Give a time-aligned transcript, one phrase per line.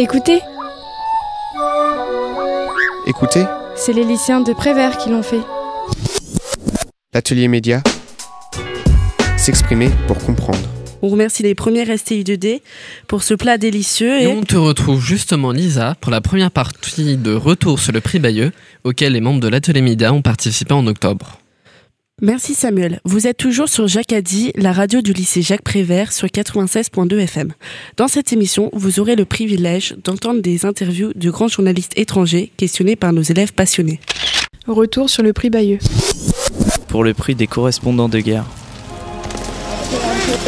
[0.00, 0.40] Écoutez,
[3.06, 5.40] Écoutez, c'est les lycéens de Prévert qui l'ont fait.
[7.12, 7.82] l'atelier média.
[9.36, 10.58] S'exprimer pour comprendre.
[11.02, 12.60] On remercie les premières STI2D
[13.06, 17.16] pour ce plat délicieux Et et on te retrouve justement, Lisa, pour la première partie
[17.16, 18.52] de Retour sur le prix Bayeux,
[18.84, 21.38] auquel les membres de l'Atelier Média ont participé en octobre.
[22.20, 23.00] Merci Samuel.
[23.04, 27.52] Vous êtes toujours sur Jacadi, la radio du lycée Jacques Prévert sur 96.2 FM.
[27.96, 32.96] Dans cette émission, vous aurez le privilège d'entendre des interviews de grands journalistes étrangers questionnés
[32.96, 34.00] par nos élèves passionnés.
[34.66, 35.78] Retour sur le prix Bayeux.
[36.88, 38.44] pour le prix des correspondants de guerre.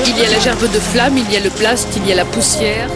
[0.07, 2.17] Il y a la gerbe de flamme, il y a le blast, il y a
[2.17, 2.89] la poussière.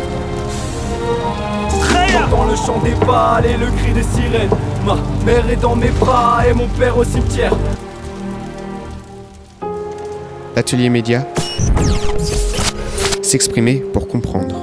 [2.10, 4.50] J'entends le chant des balles et le cri des sirènes.
[4.86, 7.52] Ma mère est dans mes bras et mon père au cimetière.
[10.56, 11.26] L'atelier média.
[13.22, 14.54] S'exprimer pour comprendre.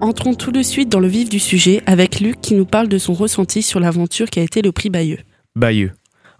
[0.00, 2.98] Entrons tout de suite dans le vif du sujet avec Luc qui nous parle de
[2.98, 5.20] son ressenti sur l'aventure qui a été le prix Bayeux.
[5.54, 5.92] Bayeux.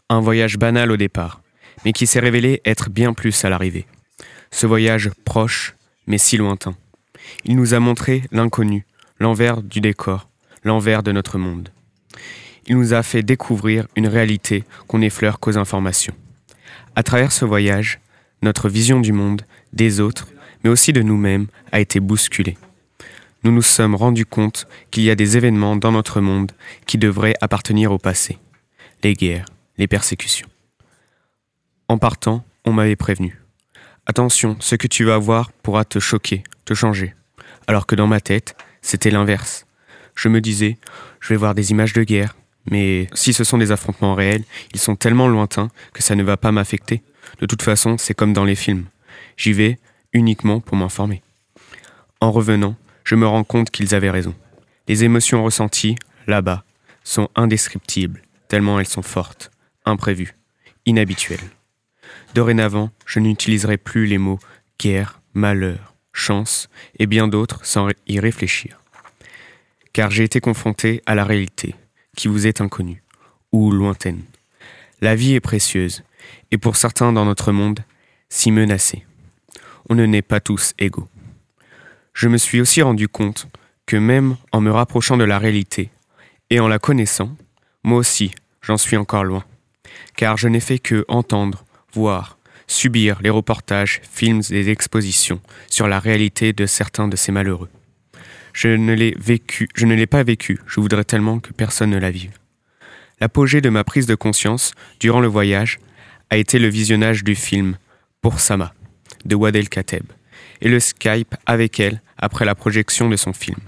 [0.08, 1.40] Un voyage banal au départ,
[1.84, 3.86] mais qui s'est révélé être bien plus à l'arrivée.
[4.50, 5.76] Ce voyage proche,
[6.08, 6.74] mais si lointain.
[7.44, 8.86] Il nous a montré l'inconnu,
[9.20, 10.28] l'envers du décor,
[10.64, 11.68] l'envers de notre monde.
[12.66, 16.14] Il nous a fait découvrir une réalité qu'on n'effleure qu'aux informations.
[17.00, 17.98] À travers ce voyage,
[18.42, 20.28] notre vision du monde, des autres,
[20.62, 22.58] mais aussi de nous-mêmes, a été bousculée.
[23.42, 26.52] Nous nous sommes rendus compte qu'il y a des événements dans notre monde
[26.84, 28.38] qui devraient appartenir au passé.
[29.02, 29.46] Les guerres,
[29.78, 30.46] les persécutions.
[31.88, 33.40] En partant, on m'avait prévenu.
[34.04, 37.14] Attention, ce que tu vas voir pourra te choquer, te changer.
[37.66, 39.64] Alors que dans ma tête, c'était l'inverse.
[40.14, 40.76] Je me disais,
[41.18, 42.36] je vais voir des images de guerre,
[42.68, 44.44] mais si ce sont des affrontements réels,
[44.74, 47.02] ils sont tellement lointains que ça ne va pas m'affecter.
[47.40, 48.86] De toute façon, c'est comme dans les films.
[49.36, 49.78] J'y vais
[50.12, 51.22] uniquement pour m'informer.
[52.20, 54.34] En revenant, je me rends compte qu'ils avaient raison.
[54.88, 56.64] Les émotions ressenties, là-bas,
[57.04, 59.50] sont indescriptibles, tellement elles sont fortes,
[59.84, 60.34] imprévues,
[60.84, 61.50] inhabituelles.
[62.34, 64.38] Dorénavant, je n'utiliserai plus les mots
[64.78, 66.68] guerre, malheur, chance
[66.98, 68.80] et bien d'autres sans y réfléchir.
[69.92, 71.74] Car j'ai été confronté à la réalité,
[72.20, 73.02] qui vous est inconnue,
[73.50, 74.20] ou lointaine.
[75.00, 76.02] La vie est précieuse,
[76.50, 77.80] et pour certains dans notre monde,
[78.28, 79.06] si menacée.
[79.88, 81.08] On ne naît pas tous égaux.
[82.12, 83.48] Je me suis aussi rendu compte
[83.86, 85.88] que même en me rapprochant de la réalité
[86.50, 87.34] et en la connaissant,
[87.84, 89.44] moi aussi, j'en suis encore loin.
[90.14, 91.64] Car je n'ai fait que entendre,
[91.94, 97.70] voir, subir les reportages, films et expositions sur la réalité de certains de ces malheureux.
[98.52, 102.32] Je ne l'ai pas vécu, je voudrais tellement que personne ne la vive.
[103.20, 105.78] L'apogée de ma prise de conscience durant le voyage
[106.30, 107.76] a été le visionnage du film
[108.22, 108.72] Pour Sama
[109.24, 110.04] de Wadel Kateb
[110.60, 113.58] et le Skype avec elle après la projection de son film.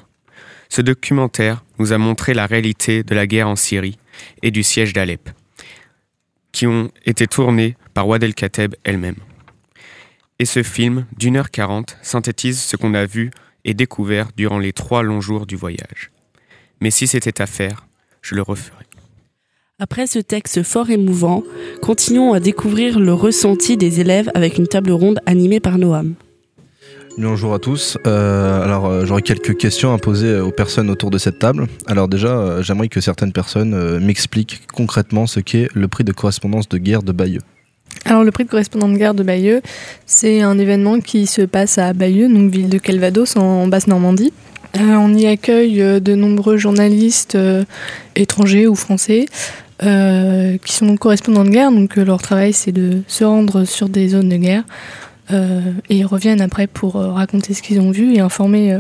[0.69, 3.99] Ce documentaire nous a montré la réalité de la guerre en Syrie
[4.43, 5.28] et du siège d'Alep,
[6.53, 9.16] qui ont été tournés par Wadel Kateb elle-même.
[10.38, 13.31] Et ce film, d'une heure quarante, synthétise ce qu'on a vu
[13.64, 16.10] et découvert durant les trois longs jours du voyage.
[16.80, 17.86] Mais si c'était à faire,
[18.20, 18.86] je le referais.
[19.78, 21.42] Après ce texte fort émouvant,
[21.80, 26.14] continuons à découvrir le ressenti des élèves avec une table ronde animée par Noam.
[27.18, 27.98] Bonjour à tous.
[28.06, 31.66] Euh, alors euh, j'aurais quelques questions à poser aux personnes autour de cette table.
[31.86, 36.12] Alors déjà, euh, j'aimerais que certaines personnes euh, m'expliquent concrètement ce qu'est le prix de
[36.12, 37.42] correspondance de guerre de Bayeux.
[38.04, 39.62] Alors le prix de correspondant de guerre de Bayeux,
[40.06, 44.32] c'est un événement qui se passe à Bayeux, donc ville de Calvados en Basse-Normandie.
[44.76, 47.64] Euh, on y accueille euh, de nombreux journalistes euh,
[48.16, 49.26] étrangers ou français
[49.81, 54.28] qui sont correspondants de guerre, donc leur travail c'est de se rendre sur des zones
[54.28, 54.62] de guerre
[55.28, 58.78] et ils reviennent après pour raconter ce qu'ils ont vu et informer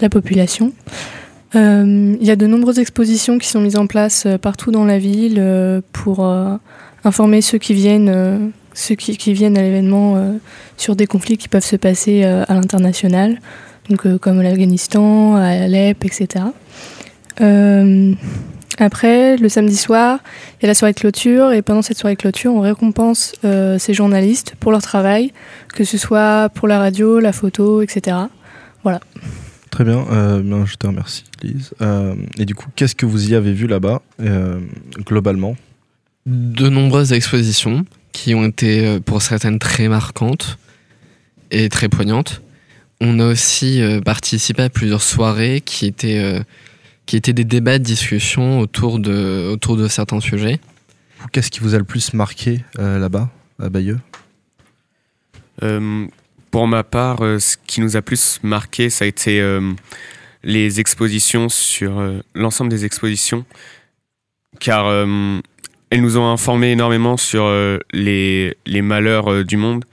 [0.00, 0.72] la population.
[1.54, 5.82] Il y a de nombreuses expositions qui sont mises en place partout dans la ville
[5.92, 6.26] pour
[7.04, 10.34] informer ceux qui viennent, euh, à l'événement euh,
[10.76, 13.40] sur des conflits qui peuvent se passer euh, à l'international,
[13.88, 16.44] donc comme l'Afghanistan, Alep, etc.
[18.80, 20.20] Après, le samedi soir,
[20.60, 23.34] il y a la soirée de clôture et pendant cette soirée de clôture, on récompense
[23.42, 25.32] ces journalistes pour leur travail,
[25.72, 28.16] que ce soit pour la radio, la photo, etc.
[29.70, 30.04] Très bien,
[30.44, 31.72] bien, je te remercie Lise.
[32.38, 34.02] Et du coup, qu'est-ce que vous y avez vu là-bas,
[35.06, 35.56] globalement?
[36.30, 40.58] De nombreuses expositions qui ont été euh, pour certaines très marquantes
[41.50, 42.42] et très poignantes.
[43.00, 46.42] On a aussi euh, participé à plusieurs soirées qui étaient, euh,
[47.06, 50.60] qui étaient des débats de discussion autour de, autour de certains sujets.
[51.32, 53.98] Qu'est-ce qui vous a le plus marqué euh, là-bas, à Bayeux?
[55.62, 56.06] Euh,
[56.50, 59.72] pour ma part, euh, ce qui nous a plus marqué, ça a été euh,
[60.44, 62.02] les expositions sur
[62.34, 63.46] l'ensemble des expositions,
[64.60, 65.06] car
[65.90, 67.48] elles nous ont informé énormément sur
[67.92, 69.84] les, les malheurs du monde.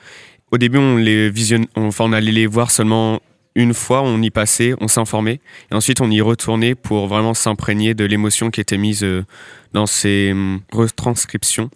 [0.52, 3.22] Au début, on les visionne, enfin, on allait les voir seulement
[3.56, 5.40] une fois, on y passait, on s'informait,
[5.72, 9.26] et ensuite on y retournait pour vraiment s'imprégner de l'émotion qui était mise euh,
[9.74, 11.70] dans ces hum, retranscriptions.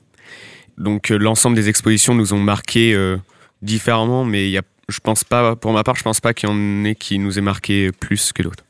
[0.78, 3.18] Donc euh, l'ensemble des expositions nous ont marqué euh,
[3.62, 6.52] différemment, mais y a, je pense pas, pour ma part, je pense pas qu'il y
[6.52, 8.66] en ait qui nous ait marqué plus que d'autres.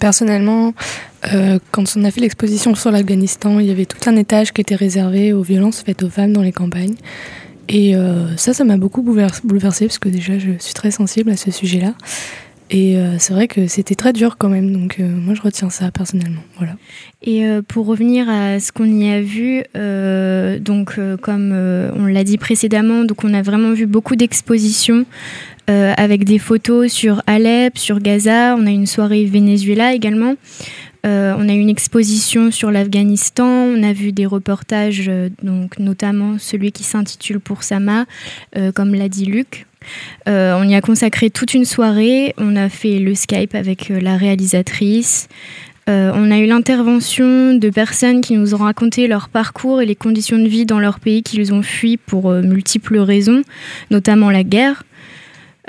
[0.00, 0.74] Personnellement,
[1.70, 4.74] quand on a fait l'exposition sur l'Afghanistan, il y avait tout un étage qui était
[4.74, 6.96] réservé aux violences faites aux femmes dans les campagnes.
[7.68, 11.36] Et euh, ça, ça m'a beaucoup bouleversée parce que déjà, je suis très sensible à
[11.36, 11.94] ce sujet-là.
[12.70, 15.68] Et euh, c'est vrai que c'était très dur quand même, donc euh, moi je retiens
[15.68, 16.40] ça personnellement.
[16.56, 16.72] Voilà.
[17.20, 19.62] Et pour revenir à ce qu'on y a vu,
[20.60, 25.04] donc comme on l'a dit précédemment, donc on a vraiment vu beaucoup d'expositions
[25.68, 28.56] avec des photos sur Alep, sur Gaza.
[28.56, 30.34] On a une soirée Venezuela également.
[31.04, 36.38] Euh, on a une exposition sur l'Afghanistan, on a vu des reportages, euh, donc notamment
[36.38, 38.04] celui qui s'intitule Pour Sama,
[38.56, 39.66] euh, comme l'a dit Luc.
[40.26, 45.28] on y a consacré toute une soirée, on a fait le Skype avec la réalisatrice.
[45.88, 50.38] on a eu l'intervention de personnes qui nous ont raconté leur parcours et les conditions
[50.38, 53.42] de vie dans leur pays qu'ils ont fui pour multiples raisons,
[53.90, 54.84] notamment la guerre.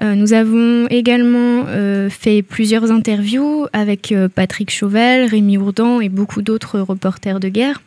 [0.02, 6.10] Euh, nous avons également euh, fait plusieurs interviews avec euh, Patrick Chauvel, Rémi Ourdan et
[6.10, 7.82] beaucoup d'autres reporters de guerre.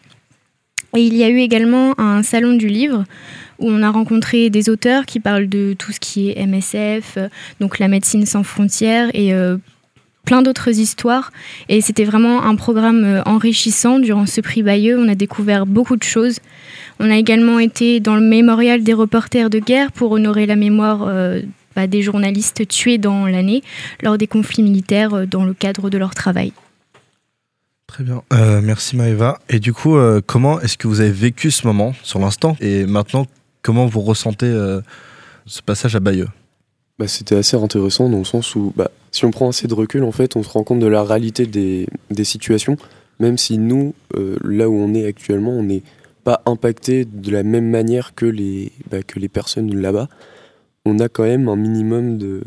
[0.97, 3.05] Et il y a eu également un salon du livre
[3.59, 7.19] où on a rencontré des auteurs qui parlent de tout ce qui est MSF,
[7.61, 9.33] donc la médecine sans frontières et
[10.25, 11.33] plein d'autres histoires.
[11.69, 14.99] Et c'était vraiment un programme enrichissant durant ce prix Bayeux.
[14.99, 16.39] On a découvert beaucoup de choses.
[16.99, 21.11] On a également été dans le mémorial des reporters de guerre pour honorer la mémoire
[21.87, 23.63] des journalistes tués dans l'année
[24.03, 26.53] lors des conflits militaires euh, dans le cadre de leur travail.
[27.87, 29.39] Très bien, euh, merci Maëva.
[29.49, 32.57] Et du coup, euh, comment est-ce que vous avez vécu ce moment sur l'instant?
[32.61, 33.27] Et maintenant,
[33.63, 34.51] comment vous ressentez
[35.47, 36.29] ce passage à Bayeux?
[36.99, 40.03] Bah, C'était assez intéressant dans le sens où, bah, si on prend assez de recul,
[40.03, 42.77] en fait, on se rend compte de la réalité des, des situations,
[43.21, 43.95] même si nous,
[44.43, 45.83] là où on est actuellement, on n'est
[46.25, 50.09] pas impacté de la même manière que les, bah, que les personnes là-bas
[50.87, 52.43] on a quand même un minimum de.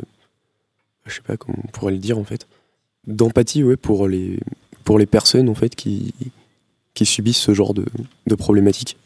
[1.05, 2.47] Je sais pas comment on pourrait le dire en fait.
[3.05, 4.39] D'empathie, ouais, pour les,
[4.83, 6.13] pour les personnes en fait qui,
[6.93, 7.85] qui subissent ce genre de,
[8.35, 8.97] problématiques.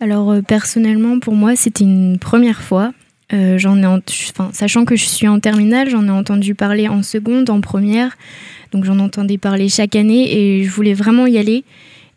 [0.00, 2.92] Alors euh, personnellement, pour moi, c'était une première fois.
[3.32, 7.02] Euh, j'en ai, enfin, sachant que je suis en terminale, j'en ai entendu parler en
[7.02, 8.16] seconde, en première,
[8.72, 11.64] donc j'en entendais parler chaque année et je voulais vraiment y aller.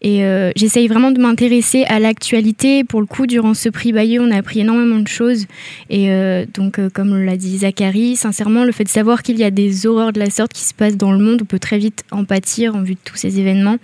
[0.01, 2.83] Et euh, j'essaye vraiment de m'intéresser à l'actualité.
[2.83, 5.45] Pour le coup, durant ce prix Bayeux, on a appris énormément de choses.
[5.89, 9.43] Et euh, donc, euh, comme l'a dit Zachary, sincèrement, le fait de savoir qu'il y
[9.43, 11.77] a des horreurs de la sorte qui se passent dans le monde, on peut très
[11.77, 13.77] vite en pâtir en vue de tous ces événements.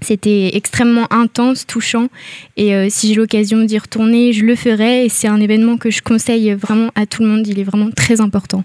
[0.00, 2.08] C'était extrêmement intense, touchant.
[2.56, 5.04] Et si j'ai l'occasion d'y retourner, je le ferai.
[5.04, 7.46] Et c'est un événement que je conseille vraiment à tout le monde.
[7.46, 8.64] Il est vraiment très important.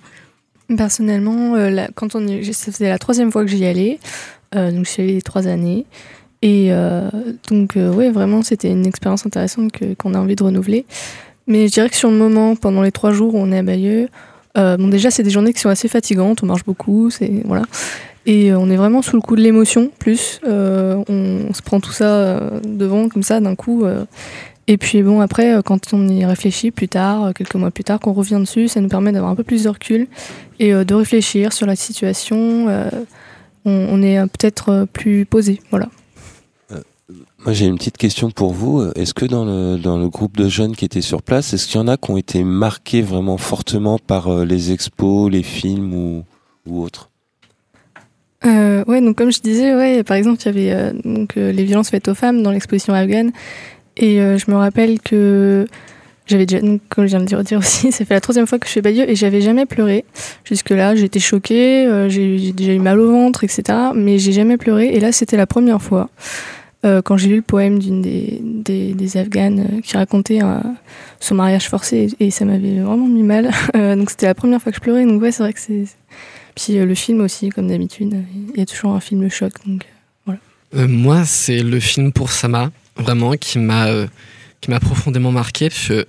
[0.76, 1.54] Personnellement,
[1.94, 4.00] quand on ça faisait la troisième fois que j'y allais.
[4.52, 5.86] donc, je suis allée trois années.
[6.42, 7.10] Et euh,
[7.50, 10.86] donc, euh, ouais, vraiment, c'était une expérience intéressante qu'on a envie de renouveler.
[11.48, 13.64] Mais je dirais que sur le moment, pendant les trois jours où on est à
[13.64, 14.10] Bayeux,
[14.58, 17.64] euh, bon, déjà, c'est des journées qui sont assez fatigantes, on marche beaucoup, c'est voilà.
[18.26, 20.42] Et on est vraiment sous le coup de l'émotion, plus.
[20.44, 23.86] On, se prend tout ça devant, comme ça, d'un coup.
[24.68, 28.12] Et puis bon, après, quand on y réfléchit plus tard, quelques mois plus tard, qu'on
[28.12, 30.08] revient dessus, ça nous permet d'avoir un peu plus de recul
[30.60, 32.68] et de réfléchir sur la situation.
[33.64, 35.88] On, on, est peut-être plus posé, voilà.
[37.10, 38.84] Moi, j'ai une petite question pour vous.
[38.96, 41.80] Est-ce que dans le, dans le groupe de jeunes qui étaient sur place, est-ce qu'il
[41.80, 45.94] y en a qui ont été marqués vraiment fortement par euh, les expos, les films
[45.94, 46.24] ou,
[46.68, 47.10] ou autres?
[48.46, 51.64] Euh, ouais, donc comme je disais, ouais, par exemple, il y avait euh, donc les
[51.64, 53.32] violences faites aux femmes dans l'exposition afghane,
[53.96, 55.66] et je me rappelle que
[56.28, 58.74] j'avais déjà, comme je viens de dire aussi, ça fait la troisième fois que je
[58.74, 60.06] fais Bayeux et j'avais jamais pleuré.
[60.44, 63.64] Jusque-là, j'étais choquée, j'ai déjà eu mal au ventre, etc.
[63.96, 66.10] Mais j'ai jamais pleuré, et là, c'était la première fois.
[66.86, 68.40] Euh, quand j'ai lu le poème d'une des,
[68.94, 70.42] des, Afghanes euh, qui racontait
[71.20, 73.52] son mariage forcé et, ça m'avait vraiment mis mal.
[73.76, 75.06] Euh, donc c'était la première fois que je pleurais.
[75.06, 75.86] Donc ouais, c'est vrai que c'est.
[76.56, 79.54] Puis le film aussi, comme d'habitude, il y a toujours un film choc.
[79.66, 79.84] Donc
[80.26, 80.40] voilà.
[80.88, 83.88] moi, c'est le film pour Sama, vraiment, qui m'a
[84.62, 85.70] qui profondément marqué.
[85.70, 86.08] Parce que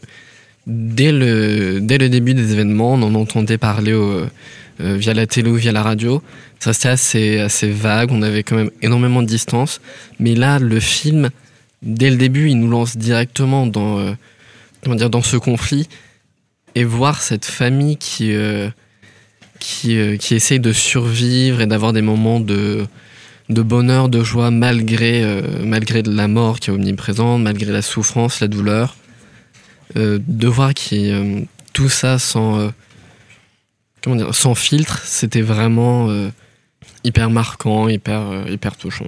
[0.67, 4.23] dès le, dès le début des événements, on en entendait parler au,
[4.79, 6.23] via la télé ou via la radio.
[6.61, 9.81] Ça c'était assez, assez vague, on avait quand même énormément de distance.
[10.19, 11.31] Mais là, le film,
[11.83, 14.13] dès le début, il nous lance directement dans, euh,
[14.83, 15.89] comment dire, dans ce conflit.
[16.75, 18.69] Et voir cette famille qui, euh,
[19.59, 22.87] qui, euh, qui essayent de survivre et d'avoir des moments de,
[23.49, 28.41] de bonheur, de joie malgré, euh, malgré la mort qui est omniprésente, malgré la souffrance,
[28.41, 28.97] la douleur.
[29.97, 31.41] Euh, de voir qui, euh,
[31.73, 32.69] tout ça sans, euh,
[34.03, 36.29] comment dire, sans filtre, c'était vraiment euh,
[37.05, 39.07] hyper marquant, hyper, euh, hyper touchant.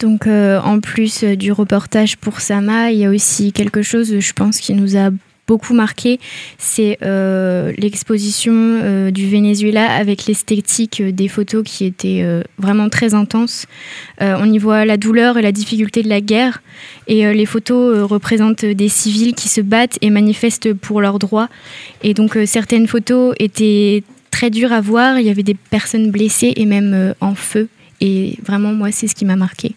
[0.00, 4.32] Donc, euh, en plus du reportage pour Sama, il y a aussi quelque chose, je
[4.32, 5.10] pense, qui nous a
[5.48, 6.20] beaucoup marqué,
[6.58, 12.22] c'est euh, l'exposition euh, du Venezuela avec l'esthétique euh, des photos qui était
[12.58, 13.66] vraiment très intense.
[14.20, 16.62] On y voit la douleur et la difficulté de la guerre,
[17.06, 21.48] et les photos représentent des civils qui se battent et manifestent pour leurs droits.
[22.02, 26.52] Et donc, certaines photos étaient très dures à voir, il y avait des personnes blessées
[26.56, 27.68] et même en feu.
[28.00, 29.74] Et vraiment, moi, c'est ce qui m'a marqué.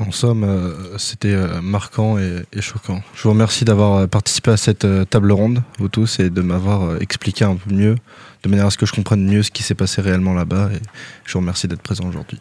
[0.00, 3.02] En somme, euh, c'était euh, marquant et, et choquant.
[3.14, 7.00] Je vous remercie d'avoir euh, participé à cette table ronde, vous tous, et de m'avoir
[7.02, 7.96] expliqué un peu mieux,
[8.42, 10.70] de manière à ce que je comprenne mieux ce qui s'est passé réellement là-bas.
[10.72, 10.80] Et
[11.26, 12.38] je vous remercie d'être présent aujourd'hui.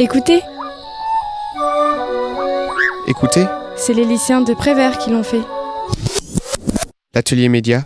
[0.00, 0.40] Écoutez,
[3.06, 5.42] Écoutez, c'est les lycéens de Prévert qui l'ont fait.
[7.14, 7.84] l'atelier média,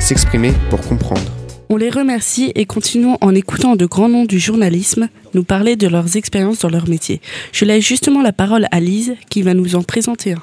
[0.00, 1.20] s'exprimer pour comprendre.
[1.68, 5.88] On les remercie et continuons en écoutant de grands noms du journalisme nous parler de
[5.88, 7.20] leurs expériences dans leur métier.
[7.50, 10.42] Je laisse justement la parole à Lise qui va nous en présenter un.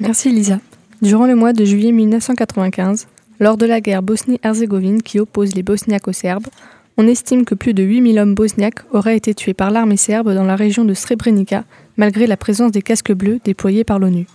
[0.00, 0.58] Merci Lisa.
[1.00, 3.06] Durant le mois de juillet 1995,
[3.38, 6.48] lors de la guerre Bosnie-Herzégovine qui oppose les Bosniaques aux Serbes,
[6.96, 10.44] on estime que plus de 8000 hommes bosniaques auraient été tués par l'armée serbe dans
[10.44, 11.64] la région de Srebrenica,
[11.96, 14.26] malgré la présence des casques bleus déployés par l'ONU.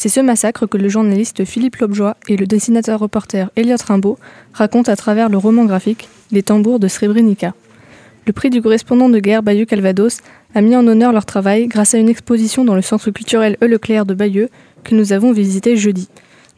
[0.00, 4.16] C'est ce massacre que le journaliste Philippe Lobjoie et le dessinateur-reporter Elliot Rimbaud
[4.52, 7.52] racontent à travers le roman graphique Les tambours de Srebrenica.
[8.24, 10.18] Le prix du correspondant de guerre Bayeux Calvados
[10.54, 13.66] a mis en honneur leur travail grâce à une exposition dans le centre culturel E
[13.66, 14.50] Leclerc de Bayeux
[14.84, 16.08] que nous avons visité jeudi.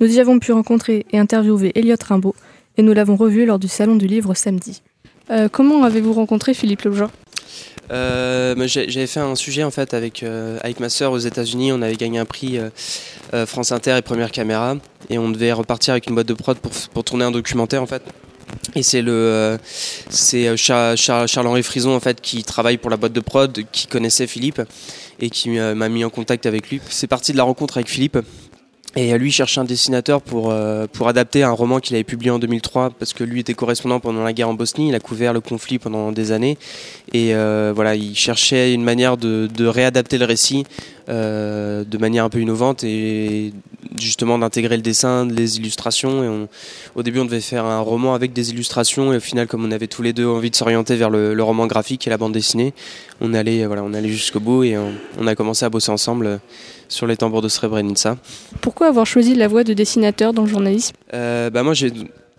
[0.01, 2.35] Nous y avons pu rencontrer et interviewer Elliot Rimbaud
[2.77, 4.83] et nous l'avons revu lors du salon du livre samedi.
[5.31, 7.11] Euh, comment avez-vous rencontré Philippe Lobjoie
[7.91, 11.73] Euh, j'ai- J'avais fait un sujet en fait avec, euh, avec ma sœur aux États-Unis.
[11.73, 12.71] On avait gagné un prix euh,
[13.35, 14.77] euh, France Inter et Première Caméra.
[15.09, 17.87] Et on devait repartir avec une boîte de prod pour, pour tourner un documentaire en
[17.87, 18.03] fait.
[18.75, 19.59] Et c'est le euh,
[20.09, 23.59] c'est euh, Char- Char- Charles-Henri Frison en fait qui travaille pour la boîte de prod,
[23.73, 24.63] qui connaissait Philippe
[25.21, 26.81] et qui m'a mis en contact avec lui.
[26.89, 28.19] C'est parti de la rencontre avec Philippe.
[28.97, 32.41] Et lui cherchait un dessinateur pour, euh, pour adapter un roman qu'il avait publié en
[32.41, 35.41] 2003 parce que lui était correspondant pendant la guerre en Bosnie, il a couvert le
[35.41, 36.59] conflit pendant des années
[37.13, 40.65] et euh, voilà, il cherchait une manière de, de réadapter le récit
[41.11, 43.53] euh, de manière un peu innovante et
[43.99, 46.23] justement d'intégrer le dessin, les illustrations.
[46.23, 46.47] Et
[46.95, 49.73] au début, on devait faire un roman avec des illustrations et au final, comme on
[49.73, 52.75] avait tous les deux envie de s'orienter vers le, roman graphique et la bande dessinée,
[53.21, 56.39] on allait, voilà, on allait jusqu'au bout et on, a commencé à bosser ensemble
[56.91, 58.19] sur les tambours de Srebrenica.
[58.61, 60.95] Pourquoi avoir choisi la voie de dessinateur dans le journalisme?
[61.15, 61.91] Euh, bah moi j'ai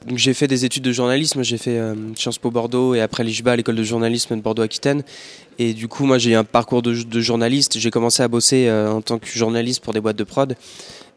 [0.07, 3.23] donc j'ai fait des études de journalisme, j'ai fait euh, Sciences Po Bordeaux et après
[3.23, 5.03] l'IJBA, l'école de journalisme de Bordeaux Aquitaine.
[5.59, 7.77] Et du coup moi j'ai un parcours de, de journaliste.
[7.77, 10.55] J'ai commencé à bosser euh, en tant que journaliste pour des boîtes de prod,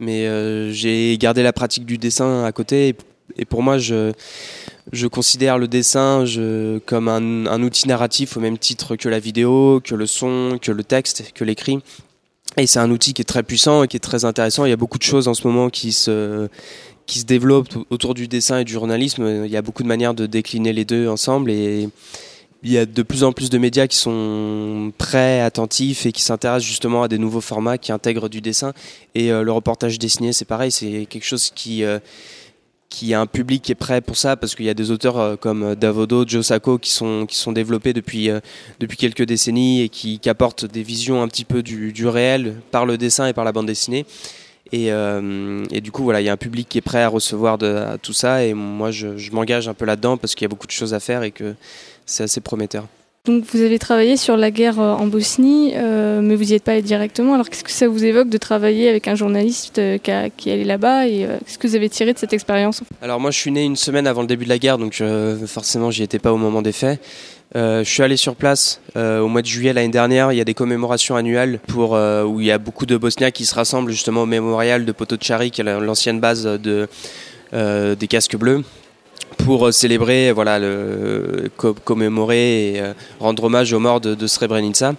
[0.01, 2.89] mais euh, j'ai gardé la pratique du dessin à côté.
[2.89, 2.97] Et,
[3.39, 4.13] et pour moi je
[4.93, 9.19] je considère le dessin je, comme un, un outil narratif au même titre que la
[9.19, 11.79] vidéo, que le son, que le texte, que l'écrit.
[12.57, 14.65] Et c'est un outil qui est très puissant et qui est très intéressant.
[14.65, 16.49] Il y a beaucoup de choses en ce moment qui se,
[17.07, 19.45] qui se développent autour du dessin et du journalisme.
[19.45, 21.89] Il y a beaucoup de manières de décliner les deux ensemble et
[22.63, 26.23] il y a de plus en plus de médias qui sont prêts, attentifs et qui
[26.23, 28.73] s'intéressent justement à des nouveaux formats qui intègrent du dessin.
[29.15, 31.99] Et euh, le reportage dessiné, c'est pareil, c'est quelque chose qui, euh,
[32.95, 35.19] qui a un public qui est prêt pour ça parce qu'il y a des auteurs
[35.19, 38.39] euh, comme Davodo, Joe Sacco qui sont, qui sont développés depuis, euh,
[38.79, 42.87] depuis quelques décennies et qui, apportent des visions un petit peu du, du réel par
[42.87, 44.07] le dessin et par la bande dessinée.
[44.73, 47.09] Et, euh, et du coup, voilà, il y a un public qui est prêt à
[47.09, 47.59] recevoir
[48.01, 48.45] tout ça.
[48.45, 51.01] Et moi, je m'engage un peu là-dedans parce qu'il y a beaucoup de choses à
[51.01, 51.55] faire et que
[52.07, 52.87] c'est assez prometteur.
[53.27, 56.63] Donc vous avez travaillé sur la guerre euh, en Bosnie, euh, mais vous n'y êtes
[56.63, 57.33] pas allé directement.
[57.33, 60.65] Alors qu'est-ce que ça vous évoque de travailler avec un journaliste euh, qui, est allé
[60.65, 63.65] là-bas et qu'est-ce que vous avez tiré de cette expérience Alors moi je suis né
[63.65, 65.03] une semaine avant le début de la guerre, donc
[65.47, 67.01] forcément j'y étais pas au moment des faits.
[67.55, 70.31] Je suis allé sur place au mois de juillet l'année dernière.
[70.33, 73.55] Il y a des commémorations annuelles où il y a beaucoup de Bosniaques qui se
[73.55, 76.89] rassemblent justement au mémorial de Potocari, qui est la- l'ancienne base de,
[77.53, 78.63] des casques bleus,
[79.45, 80.59] pour euh, célébrer, voilà,
[81.85, 84.95] commémorer et euh, rendre hommage aux morts de, Srebrenica.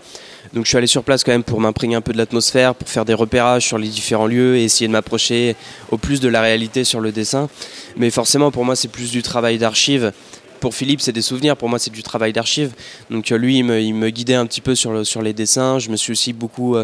[0.53, 2.87] Donc je suis allé sur place quand même pour m'imprégner un peu de l'atmosphère, pour
[2.87, 5.55] faire des repérages sur les différents lieux et essayer de m'approcher
[5.89, 7.49] au plus de la réalité sur le dessin.
[7.97, 10.11] Mais forcément pour moi c'est plus du travail d'archive
[10.59, 11.57] pour Philippe, c'est des souvenirs.
[11.57, 12.73] Pour moi, c'est du travail d'archive.
[13.09, 15.79] Donc lui, il me, guidait un petit peu sur, sur les dessins.
[15.79, 16.75] Je me suis aussi beaucoup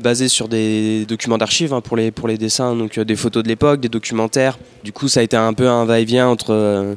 [0.00, 2.74] basé sur des documents d'archives hein, pour, les, pour les dessins.
[2.74, 4.58] Donc des photos de l'époque, des documentaires.
[4.84, 6.96] Du coup, ça a été un peu un va-et-vient entre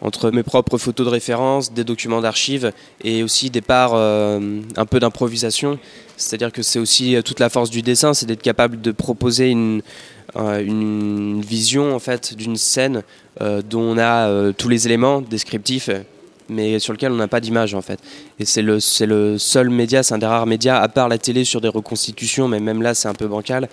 [0.00, 4.86] entre mes propres photos de référence, des documents d'archives et aussi des parts euh, un
[4.86, 5.78] peu d'improvisation.
[6.16, 9.50] C'est-à-dire que c'est aussi euh, toute la force du dessin, c'est d'être capable de proposer
[9.50, 9.82] une, euh,
[10.36, 13.02] une vision en fait d'une scène
[13.40, 15.90] dont on a tous les éléments descriptifs
[16.48, 18.00] mais sur lequel on n'a pas d'image en fait.
[18.38, 21.18] Et c'est le, c'est le seul média, c'est un des rares médias, à part la
[21.18, 23.68] télé sur des reconstitutions, mais même là c'est un peu bancal,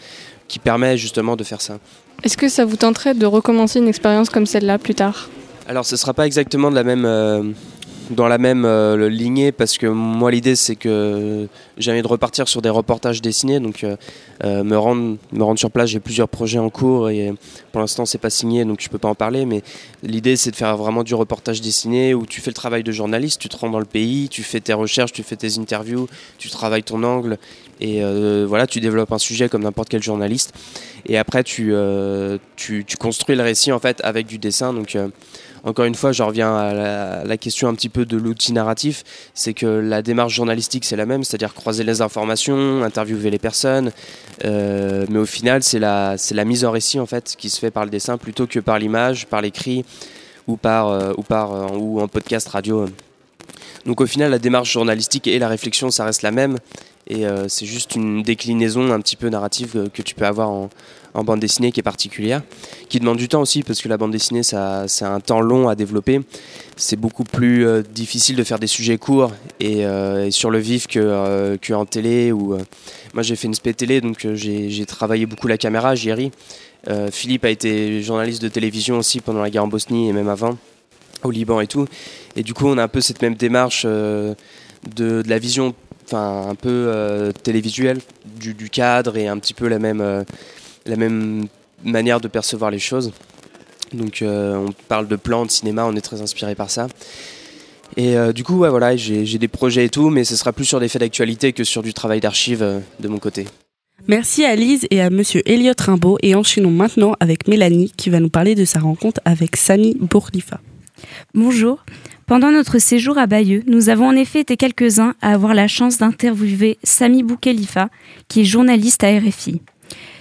[0.47, 1.79] qui permet justement de faire ça.
[2.23, 5.29] Est-ce que ça vous tenterait de recommencer une expérience comme celle-là plus tard?
[5.67, 7.43] Alors ce sera pas exactement de la même, euh,
[8.09, 11.47] dans la même euh, lignée parce que moi l'idée c'est que
[11.77, 15.71] j'ai envie de repartir sur des reportages dessinés donc euh, me, rendre, me rendre sur
[15.71, 17.33] place j'ai plusieurs projets en cours et
[17.71, 19.63] pour l'instant c'est pas signé donc je peux pas en parler mais
[20.03, 23.41] l'idée c'est de faire vraiment du reportage dessiné où tu fais le travail de journaliste,
[23.41, 26.07] tu te rends dans le pays, tu fais tes recherches, tu fais tes interviews,
[26.37, 27.37] tu travailles ton angle
[27.81, 28.01] et
[28.45, 30.53] voilà tu développes un sujet comme n'importe quel journaliste.
[31.07, 31.73] Et après tu,
[32.55, 34.97] tu, tu, construis le récit en fait avec du dessin donc
[35.65, 39.03] encore une fois, je reviens à la, question un petit peu de l'outil narratif,
[39.33, 43.91] c'est que la démarche journalistique, c'est la même, c'est-à-dire croiser les informations, interviewer les personnes,
[44.45, 47.83] euh, mais au final, c'est la, mise en récit en fait qui se fait par
[47.83, 49.85] le dessin plutôt que par l'image, par l'écrit
[50.47, 52.85] ou par, euh, euh, ou en podcast radio.
[53.87, 56.59] Donc au final, la démarche journalistique et la réflexion, ça reste la même.
[57.07, 60.71] Et c'est juste une déclinaison un petit peu narrative que tu peux avoir en,
[61.15, 62.41] en bande dessinée qui est particulière,
[62.89, 65.75] qui demande du temps aussi parce que la bande dessinée, c'est un temps long à
[65.75, 66.21] développer.
[66.75, 69.31] C'est beaucoup plus euh, difficile de faire des sujets courts
[69.61, 72.33] et, euh, sur le vif que, euh, télé.
[72.33, 72.57] Ou,
[73.13, 76.31] moi, j'ai fait une spé télé, donc j'ai, travaillé beaucoup la caméra, j'y ri.
[77.11, 80.55] Philippe a été journaliste de télévision aussi pendant la guerre en Bosnie et même avant,
[81.23, 81.87] au Liban et tout.
[82.35, 84.35] Et du coup, on a un peu cette même démarche de,
[85.25, 85.73] la vision
[86.05, 88.01] enfin un peu télévisuelle
[88.39, 90.25] du, du, cadre et un petit peu la même
[90.85, 91.47] la même
[91.83, 93.11] manière de percevoir les choses.
[93.93, 96.87] Donc euh, on parle de plans, de cinéma, on est très inspiré par ça.
[97.97, 100.65] Et euh, du coup, ouais, voilà, j'ai des projets et tout, mais ce sera plus
[100.65, 103.45] sur des faits d'actualité que sur du travail d'archives euh, de mon côté.
[104.07, 108.19] Merci à Lise et à Monsieur Elliot Rimbaud et enchaînons maintenant avec Mélanie qui va
[108.19, 110.59] nous parler de sa rencontre avec Sami Bourlifa.
[111.33, 111.85] Bonjour.
[112.27, 115.99] Pendant notre séjour à Bayeux, nous avons en effet été quelques-uns à avoir la chance
[115.99, 117.89] d'interviewer Sami Boukhelifa,
[118.27, 119.61] qui est journaliste à RFI.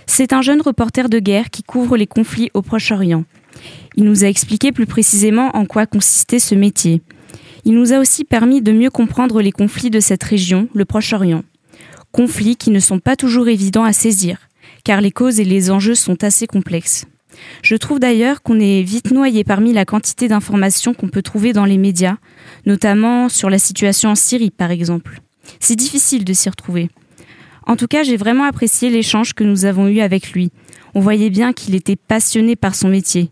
[0.07, 3.25] C'est un jeune reporter de guerre qui couvre les conflits au Proche-Orient.
[3.97, 7.03] Il nous a expliqué plus précisément en quoi consistait ce métier.
[7.65, 11.43] Il nous a aussi permis de mieux comprendre les conflits de cette région, le Proche-Orient.
[12.13, 14.39] Conflits qui ne sont pas toujours évidents à saisir,
[14.85, 17.07] car les causes et les enjeux sont assez complexes.
[17.63, 21.65] Je trouve d'ailleurs qu'on est vite noyé parmi la quantité d'informations qu'on peut trouver dans
[21.65, 22.17] les médias,
[22.67, 25.21] notamment sur la situation en Syrie par exemple.
[25.61, 26.91] C'est difficile de s'y retrouver.
[27.67, 30.51] En tout cas, j'ai vraiment apprécié l'échange que nous avons eu avec lui.
[30.95, 33.31] On voyait bien qu'il était passionné par son métier.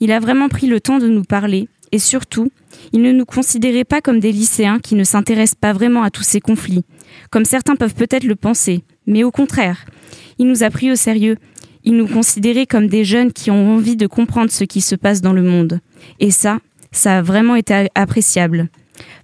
[0.00, 2.50] Il a vraiment pris le temps de nous parler et surtout,
[2.92, 6.24] il ne nous considérait pas comme des lycéens qui ne s'intéressent pas vraiment à tous
[6.24, 6.84] ces conflits,
[7.30, 9.84] comme certains peuvent peut-être le penser, mais au contraire,
[10.38, 11.36] il nous a pris au sérieux.
[11.84, 15.20] Il nous considérait comme des jeunes qui ont envie de comprendre ce qui se passe
[15.20, 15.80] dans le monde.
[16.18, 16.58] Et ça,
[16.92, 18.68] ça a vraiment été appréciable.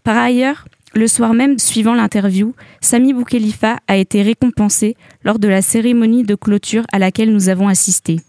[0.04, 5.62] Par ailleurs, le soir même suivant l'interview, Sami Boukhelifa a été récompensé lors de la
[5.62, 8.20] cérémonie de clôture à laquelle nous avons assisté.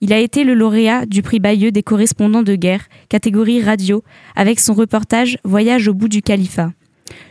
[0.00, 4.02] Il a été le lauréat du prix Bayeux des correspondants de guerre, catégorie radio,
[4.34, 6.72] avec son reportage Voyage au bout du califat.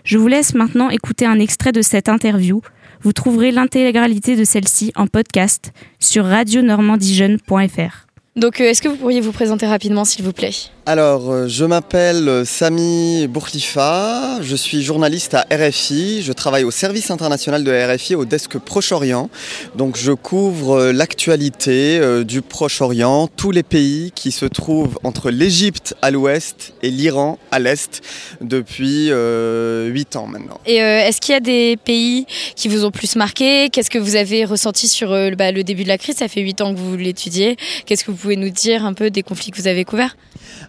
[0.06, 2.62] Je vous laisse maintenant écouter un extrait de cette interview.
[3.02, 8.08] Vous trouverez l'intégralité de celle-ci en podcast sur radionormandijeune.fr.
[8.38, 10.52] Donc, euh, est-ce que vous pourriez vous présenter rapidement, s'il vous plaît?
[10.88, 16.72] Alors, euh, je m'appelle euh, Sami Bourkhlifa, je suis journaliste à RFI, je travaille au
[16.72, 19.30] service international de RFI au desk Proche-Orient.
[19.76, 26.10] Donc, je couvre l'actualité du Proche-Orient, tous les pays qui se trouvent entre l'Égypte à
[26.10, 28.02] l'ouest et l'Iran à l'est
[28.42, 30.60] depuis 8 ans maintenant.
[30.66, 33.70] Et est-ce qu'il y a des pays qui vous ont plus marqué?
[33.70, 36.16] Qu'est-ce que vous avez ressenti sur bah, le début de la crise?
[36.16, 37.56] Ça fait 8 ans que vous l'étudiez.
[37.86, 40.16] Qu'est-ce que vous pouvez nous dire un peu des conflits que vous avez couverts?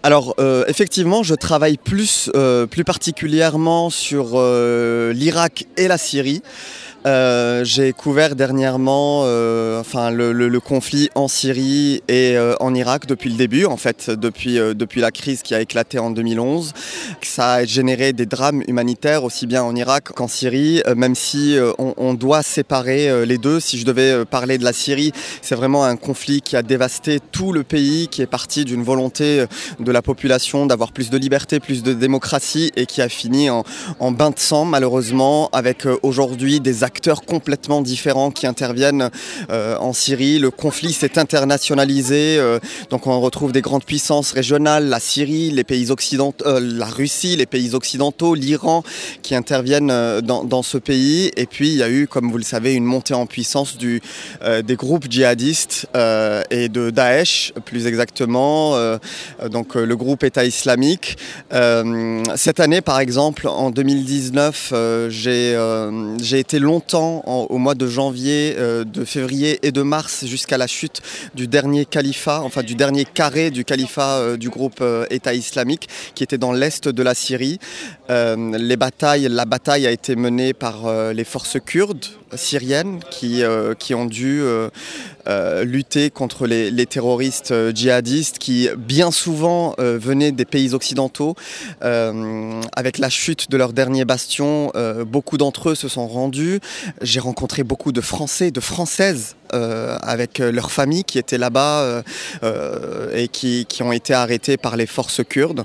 [0.02, 6.42] Alors euh, effectivement, je travaille plus, euh, plus particulièrement sur euh, l'Irak et la Syrie
[7.04, 12.74] Euh, j'ai couvert dernièrement euh, enfin, le, le- le conflit en Syrie et euh, en
[12.76, 16.10] Irak depuis le début, en fait, depuis, euh, depuis la crise qui a éclaté en
[16.12, 16.72] 2011.
[17.22, 21.58] Ça a généré des drames humanitaires aussi bien en Irak qu'en Syrie, euh, même si
[21.58, 23.58] euh, on, on doit séparer les deux.
[23.58, 25.10] Si je devais parler de la Syrie,
[25.40, 29.46] c'est vraiment un conflit qui a dévasté tout le pays, qui est parti d'une volonté
[29.80, 33.64] de la population d'avoir plus de liberté, plus de démocratie et qui a fini en,
[33.98, 39.08] en bain de sang malheureusement avec aujourd'hui des acteurs complètement différents qui interviennent
[39.50, 40.38] euh, en Syrie.
[40.38, 42.58] Le conflit s'est internationalisé, euh,
[42.90, 47.46] donc on retrouve des grandes puissances régionales, la Syrie, les pays euh, la Russie, les
[47.46, 48.82] pays occidentaux, l'Iran
[49.22, 51.30] qui interviennent dans, ce pays.
[51.36, 54.02] Et puis il y a eu, comme vous le savez, une montée en puissance du,
[54.64, 55.86] des groupes djihadistes
[56.50, 58.76] et de Daesh plus exactement,
[59.50, 61.16] donc le groupe État islamique.
[61.50, 65.56] Cette année, par exemple, en 2019, euh, j'ai
[66.20, 70.66] j'ai été longtemps au mois de janvier, euh, de février et de mars jusqu'à la
[70.66, 71.00] chute
[71.34, 75.88] du dernier califat, enfin du dernier carré du califat euh, du groupe euh, État islamique
[76.14, 77.58] qui était dans l'est de la Syrie.
[78.08, 82.04] La bataille a été menée par les forces kurdes
[82.36, 84.68] syriennes qui, euh, qui ont dû euh,
[85.26, 91.36] euh, lutter contre les, terroristes djihadistes qui bien souvent venaient des pays occidentaux.
[91.80, 94.72] Avec la chute de leur dernier bastion,
[95.06, 96.60] beaucoup d'entre eux se sont rendus.
[97.00, 102.02] J'ai rencontré beaucoup de Français, de Françaises avec euh, leurs familles qui étaient là-bas euh,
[102.42, 105.64] euh, et qui, qui ont été arrêtés par les forces kurdes.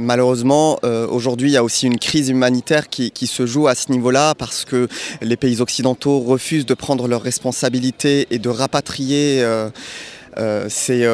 [0.00, 0.78] Malheureusement,
[1.10, 4.34] aujourd'hui, il y a aussi une crise humanitaire qui, qui se joue à ce niveau-là
[4.34, 4.88] parce que
[5.20, 9.44] les pays occidentaux refusent de prendre leurs responsabilités et de rapatrier.
[10.68, 11.04] ces,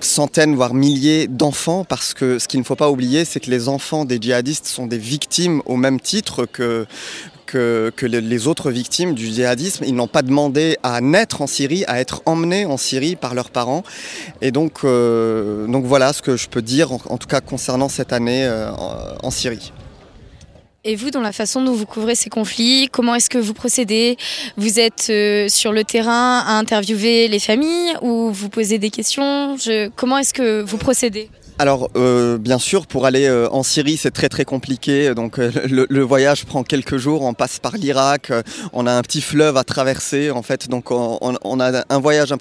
[0.00, 3.68] centaines, voire milliers d'enfants, parce que ce qu'il ne faut pas oublier, c'est que les
[3.68, 6.86] enfants des djihadistes sont des victimes au même titre que,
[7.50, 9.84] que, les- autres victimes du djihadisme.
[9.86, 13.50] Ils n'ont pas demandé à naître en Syrie, à être emmenés en Syrie par leurs
[13.50, 13.82] parents.
[14.40, 18.12] Et donc, euh, donc voilà ce que je peux dire, en, tout cas concernant cette
[18.12, 18.70] année euh,
[19.22, 19.72] en, Syrie.
[20.84, 24.16] Et vous, dans la façon dont vous couvrez ces conflits, comment est-ce que vous procédez?
[24.56, 29.56] Vous êtes euh, sur le terrain à interviewer les familles ou vous posez des questions?
[29.96, 31.28] Comment est-ce que vous procédez?
[31.60, 35.14] Alors, euh, bien sûr, pour aller euh, en Syrie, c'est très très compliqué.
[35.14, 37.20] Donc, euh, le, voyage prend quelques jours.
[37.20, 38.32] On passe par l'Irak.
[38.72, 40.70] on a un petit fleuve à traverser, en fait.
[40.70, 42.32] Donc, on, a un voyage,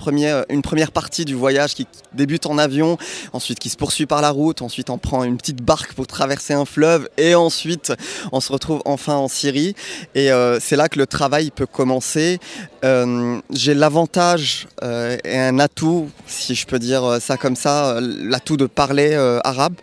[0.49, 2.97] une première partie du voyage qui débute en avion,
[3.34, 4.62] ensuite qui se poursuit par la route.
[4.62, 7.91] Ensuite, on prend une petite barque pour traverser un fleuve, et ensuite,
[8.32, 9.75] on se retrouve enfin en Syrie.
[10.15, 10.29] Et
[10.62, 12.39] c'est là que le travail peut commencer.
[12.84, 19.08] J'ai l'avantage et un atout, si je peux dire ça comme ça, l'atout de parler
[19.15, 19.75] euh, arabe.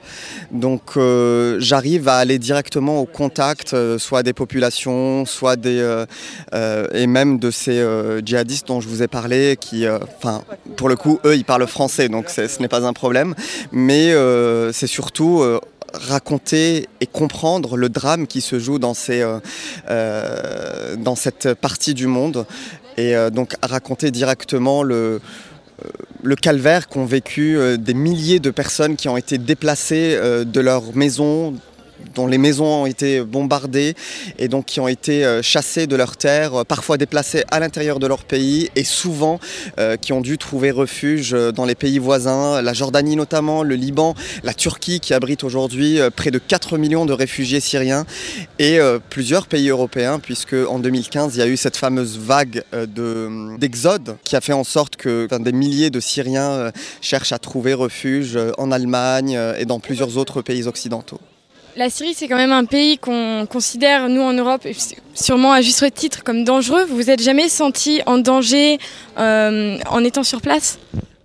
[0.50, 5.76] Donc euh, j'arrive à aller directement au contact, euh, soit des populations, soit des
[6.94, 7.84] et même de ces
[8.24, 10.42] djihadistes dont je vous ai parlé, qui, enfin,
[10.76, 13.34] pour le coup, eux, ils parlent français, donc ce n'est pas un problème.
[13.72, 14.12] Mais
[14.72, 15.44] c'est surtout
[15.92, 19.24] raconter et comprendre le drame qui se joue dans, ces,
[19.88, 22.46] dans cette partie du monde
[22.96, 25.20] et donc raconter directement le,
[26.22, 30.60] le calvaire qu'ont vécu euh, des milliers de personnes qui ont été déplacées euh, de
[30.60, 31.54] leur maison
[32.14, 33.94] dont les maisons ont été bombardées
[34.38, 37.98] et donc qui ont été euh, chassés de leurs terres, euh, parfois déplacés à l'intérieur
[37.98, 39.38] de leur pays et souvent
[39.78, 44.14] euh, qui ont dû trouver refuge dans les pays voisins, la Jordanie notamment, le Liban,
[44.44, 48.06] la Turquie qui abrite aujourd'hui près de 4 millions de réfugiés syriens
[48.58, 48.78] et
[49.10, 54.16] plusieurs pays européens puisque en 2015 il y a eu cette fameuse vague de- d'exode
[54.24, 58.72] qui a fait en sorte que des milliers de Syriens cherchent à trouver refuge en
[58.72, 61.20] Allemagne et dans plusieurs autres pays occidentaux.
[61.78, 64.66] La Syrie, c'est quand même un pays qu'on considère, nous en Europe,
[65.12, 66.86] sûrement à juste titre, comme dangereux.
[66.88, 68.78] Vous vous êtes jamais senti en danger
[69.18, 70.78] euh, en étant sur place?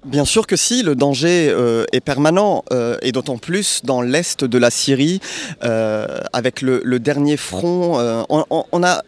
[0.03, 4.43] Bien sûr que si, le danger euh, est permanent, euh, et d'autant plus dans l'est
[4.43, 5.21] de la Syrie,
[5.61, 8.25] avec le, dernier front.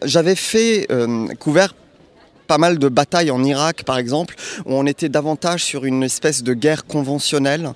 [0.06, 0.88] j'avais fait
[1.39, 1.73] couvert
[2.54, 4.36] pas mal de batailles en Irak, par exemple,
[4.68, 7.72] où on était davantage sur une espèce de guerre conventionnelle.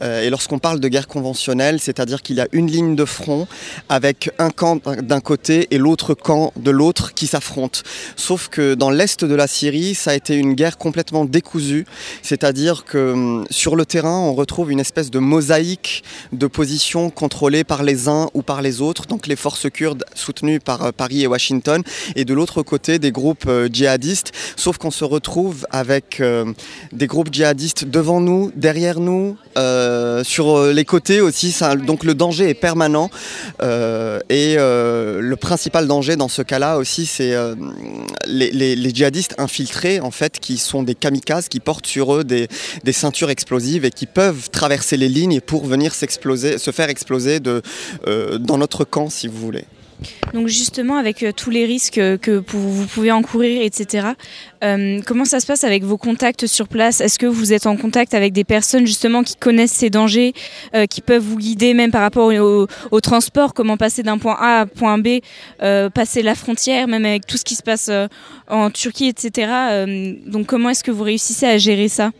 [0.00, 3.46] Euh, et lorsqu'on parle de guerre conventionnelle, c'est-à-dire qu'il y a une ligne de front
[3.90, 7.80] avec un camp d'un côté et l'autre camp de l'autre qui s'affrontent.
[8.16, 11.84] Sauf que dans l'est de la Syrie, ça a été une guerre complètement décousue,
[12.22, 17.64] c'est-à-dire que hum, sur le terrain, on retrouve une espèce de mosaïque de positions contrôlées
[17.64, 21.22] par les uns ou par les autres, donc les forces kurdes soutenues par euh, Paris
[21.22, 21.82] et Washington,
[22.16, 24.21] et de l'autre côté des groupes euh, djihadistes
[24.56, 26.52] sauf qu'on se retrouve avec euh,
[26.92, 31.54] des groupes djihadistes devant nous, derrière nous, euh, sur euh, les côtés aussi.
[31.86, 33.10] Donc le danger est permanent.
[33.60, 37.34] Et le principal danger dans ce cas-là aussi, c'est
[38.26, 42.48] les, djihadistes infiltrés, en fait, qui sont des kamikazes, qui portent sur eux des,
[42.92, 48.84] ceintures explosives et qui peuvent traverser les lignes pour venir se faire exploser dans notre
[48.84, 49.64] camp, si vous voulez.
[50.32, 54.08] Donc justement, avec euh, tous les risques euh, que vous pouvez encourir, etc.,
[54.64, 57.00] euh, comment ça se passe avec vos contacts sur place?
[57.00, 60.32] Est-ce que vous êtes en contact avec des personnes justement qui connaissent ces dangers,
[60.88, 62.32] qui peuvent vous guider même par rapport
[62.90, 65.18] au, transport, comment passer d'un point A à point B,
[65.58, 67.90] passer la frontière, même avec tout ce qui se passe
[68.48, 69.84] en Turquie, etc.
[70.26, 72.10] Donc comment est-ce que vous réussissez à gérer ça?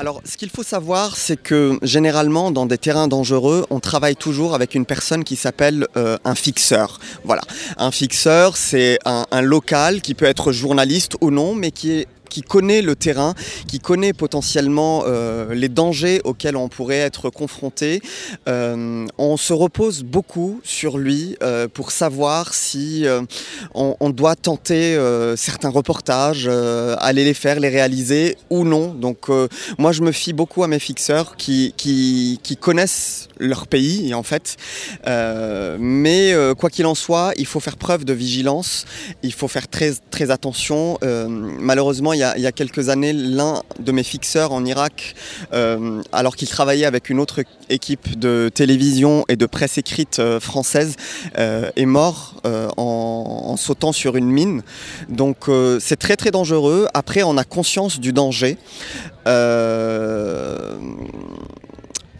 [0.00, 4.54] Alors, ce qu'il faut savoir, c'est que généralement, dans des terrains dangereux, on travaille toujours
[4.54, 6.98] avec une personne qui s'appelle euh, un fixeur.
[7.24, 7.42] Voilà.
[7.76, 12.06] Un fixeur, c'est un, un local qui peut être journaliste ou non, mais qui est
[12.30, 13.34] qui connaît le terrain,
[13.66, 18.00] qui connaît potentiellement euh, les dangers auxquels on pourrait être confronté.
[18.48, 23.04] Euh, on se repose beaucoup sur lui euh, pour savoir si
[23.74, 24.98] on, doit tenter
[25.36, 26.48] certains reportages,
[26.98, 28.94] aller les faire, les réaliser ou non.
[28.94, 29.28] Donc
[29.78, 34.56] moi je me fie beaucoup à mes fixeurs qui, connaissent leur pays en fait.
[35.78, 38.84] Mais quoi qu'il en soit, il faut faire preuve de vigilance,
[39.22, 40.98] il faut faire très, très attention.
[41.02, 45.14] Malheureusement, il il y a quelques années, l'un de mes fixeurs en Irak,
[45.52, 50.40] euh, alors qu'il travaillait avec une autre équipe de télévision et de presse écrite euh,
[50.40, 50.96] française,
[51.38, 52.42] euh, est mort
[52.76, 54.62] en, sautant sur une mine.
[55.08, 55.48] Donc
[55.80, 56.86] c'est très très dangereux.
[56.94, 58.58] Après, on a conscience du danger.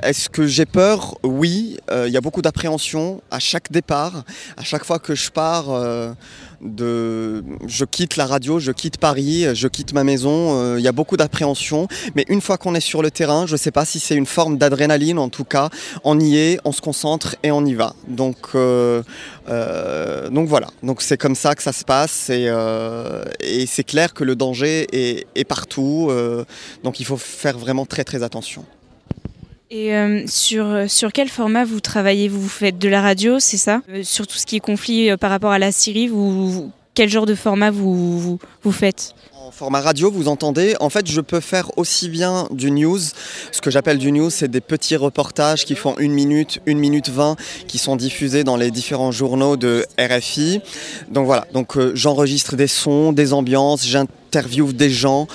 [0.02, 1.18] Est-ce que j'ai peur?
[1.22, 4.24] Oui, il y a beaucoup d'appréhension à chaque départ.
[4.56, 5.68] À chaque fois que je pars,
[6.60, 7.42] de...
[7.66, 10.92] je quitte la radio, je quitte Paris, je quitte ma maison, euh, il y a
[10.92, 11.88] beaucoup d'appréhension.
[12.14, 14.26] Mais une fois qu'on est sur le terrain, je ne sais pas si c'est une
[14.26, 15.70] forme d'adrénaline, en tout cas,
[16.04, 17.94] on y est, on se concentre et on y va.
[18.08, 19.02] Donc, euh,
[19.48, 23.84] euh, donc voilà, donc c'est comme ça que ça se passe et, euh, et c'est
[23.84, 26.44] clair que le danger est, est partout, euh,
[26.84, 28.64] donc il faut faire vraiment très très attention.
[29.72, 32.28] Et euh, sur, sur quel format vous travaillez?
[32.28, 33.82] Vous faites de la radio, c'est ça?
[33.88, 37.08] Euh, Sur tout ce qui est conflit euh, par rapport à la Syrie, vous, quel
[37.08, 39.14] genre de format vous, vous, faites?
[39.32, 42.98] En format radio, vous entendez, en fait, je peux faire aussi bien du news.
[43.52, 47.08] Ce que j'appelle du news, c'est des petits reportages qui font une minute, une minute
[47.08, 47.36] vingt,
[47.68, 50.62] qui sont diffusés dans les différents journaux de RFI.
[51.12, 53.86] Donc voilà, donc euh, j'enregistre des sons, des ambiances,
[54.30, 55.26] j'interviewe des gens,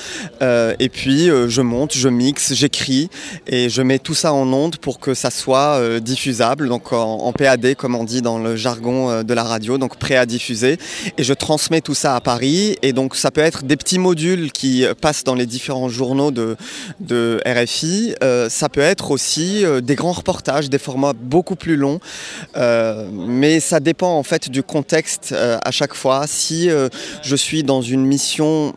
[0.42, 3.10] euh, et puis euh, je monte, je mixe, j'écris,
[3.46, 7.34] et je mets tout ça en onde pour que ça soit euh, diffusable, donc en,
[7.34, 10.78] PAD, comme on dit dans le jargon de la radio, donc prêt à diffuser.
[11.18, 14.52] Et je transmets tout ça à Paris, et donc ça peut être des petits modules
[14.52, 16.56] qui passent dans les différents journaux de,
[17.46, 18.16] RFI.
[18.50, 22.00] Ça peut être aussi des grands reportages, des formats beaucoup plus longs,
[22.56, 26.26] mais ça dépend en fait du contexte à chaque fois.
[26.28, 26.70] Si
[27.22, 28.74] je suis dans une mission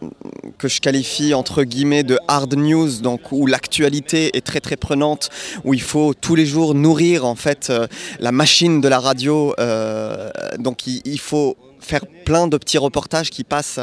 [0.58, 5.30] que je qualifie entre guillemets de hard news, donc où l'actualité est très très prenante,
[5.64, 7.86] où il faut tous les jours nourrir en fait euh,
[8.20, 11.56] la machine de la radio, euh, donc il, il faut
[11.88, 13.80] faire plein de petits reportages qui passent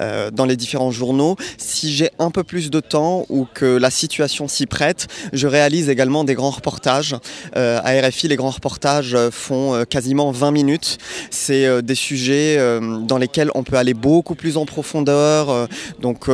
[0.00, 1.36] euh, dans les différents journaux.
[1.58, 5.88] Si j'ai un peu plus de temps ou que la situation s'y prête, je réalise
[5.88, 7.16] également des grands reportages.
[7.56, 10.98] Euh, à RFI, les grands reportages font euh, quasiment 20 minutes.
[11.30, 15.68] C'est euh, des sujets dans lesquels on peut aller beaucoup plus en profondeur,
[16.00, 16.28] donc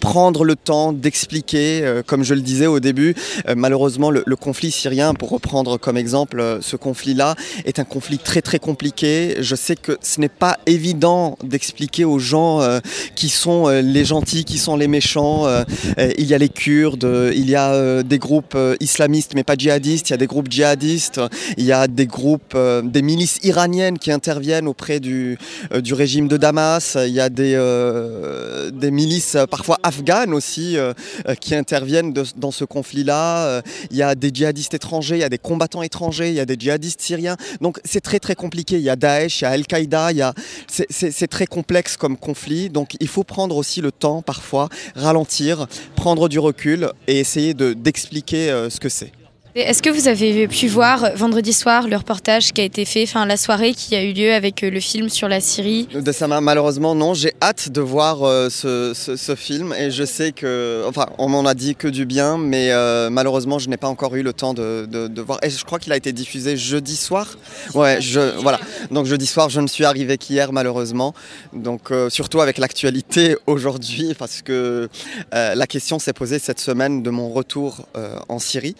[0.00, 3.14] prendre le temps d'expliquer, comme je le disais au début,
[3.56, 8.58] malheureusement le, conflit syrien, pour reprendre comme exemple ce conflit-là, est un conflit très très
[8.58, 9.36] compliqué.
[9.40, 12.80] Je sais que ce n'est pas évident d'expliquer aux gens euh,
[13.14, 15.46] qui sont euh, les gentils, qui sont les méchants.
[15.46, 15.64] Euh,
[15.98, 19.32] euh, il y a les Kurdes, euh, il y a euh, des groupes euh, islamistes
[19.34, 21.20] mais pas djihadistes, il y a des groupes djihadistes,
[21.56, 25.38] il y a des groupes, euh, des milices iraniennes qui interviennent auprès du,
[25.72, 30.34] euh, du régime de Damas, il y a des, euh, des milices euh, parfois afghanes
[30.34, 30.92] aussi euh,
[31.28, 33.18] euh, qui interviennent dans ce conflit-là,
[33.48, 36.40] Euh, il y a des djihadistes étrangers, il y a des combattants étrangers, il y
[36.40, 39.46] a des djihadistes syriens, donc c'est très très compliqué, il y a Daesh, il y
[39.46, 40.34] a Al-Qaïda, il y a...
[40.68, 40.86] c'est-
[41.28, 46.38] très complexe comme conflit, donc il faut prendre aussi le temps parfois, ralentir, prendre du
[46.38, 49.12] recul et essayer de- d'expliquer euh, ce que c'est.
[49.60, 53.02] Est-ce que vous avez pu voir euh, vendredi soir le reportage qui a été fait,
[53.02, 55.88] enfin la soirée qui a eu lieu avec euh, le film sur la Syrie?
[55.92, 57.12] De ça, malheureusement, non.
[57.12, 61.54] J'ai hâte de voir euh, ce, film et je sais que, enfin, on m'en a
[61.54, 65.20] dit que du bien, mais euh, malheureusement, je n'ai pas encore eu le temps de,
[65.20, 65.40] voir.
[65.42, 67.36] Et je crois qu'il a été diffusé jeudi soir.
[67.74, 68.60] Ouais, je, voilà.
[68.92, 71.14] Donc jeudi soir, je ne suis arrivé qu'hier, malheureusement.
[71.52, 74.88] Donc euh, surtout avec l'actualité aujourd'hui, parce que
[75.32, 77.86] la question s'est posée cette semaine de mon retour
[78.28, 78.76] en Syrie.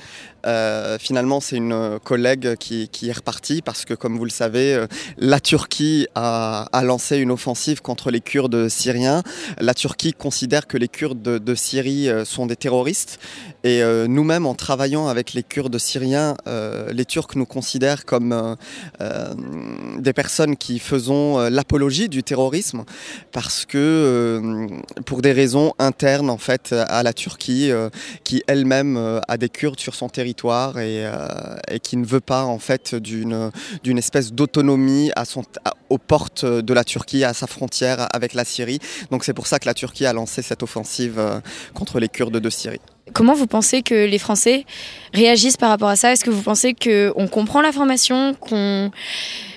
[0.47, 4.87] Euh, finalement, c'est une collègue qui, est repartie parce que, comme vous le savez, euh,
[5.17, 9.23] la Turquie a, lancé une offensive contre les Kurdes syriens.
[9.59, 13.19] La Turquie considère que les Kurdes de, Syrie euh, sont des terroristes.
[13.69, 18.57] Et euh, nous-mêmes, en travaillant avec les Kurdes syriens, euh, les Turcs nous considèrent comme
[19.99, 22.85] des personnes qui faisons l'apologie du terrorisme
[23.31, 24.67] parce que,
[25.05, 27.71] pour des raisons internes, en fait, à la Turquie,
[28.25, 32.59] qui elle-même a des Kurdes sur son territoire et, euh, qui ne veut pas en
[32.59, 33.51] fait d'une
[33.99, 35.11] espèce d'autonomie
[35.91, 38.79] aux portes de la Turquie, à sa frontière avec la Syrie.
[39.11, 41.41] Donc c'est pour ça que la Turquie a lancé cette offensive euh,
[41.75, 42.81] contre les Kurdes de Syrie.
[43.13, 44.65] Comment vous pensez que les Français
[45.15, 46.13] réagissent par rapport à ça?
[46.13, 48.37] Est-ce que vous pensez qu'on comprend l'information,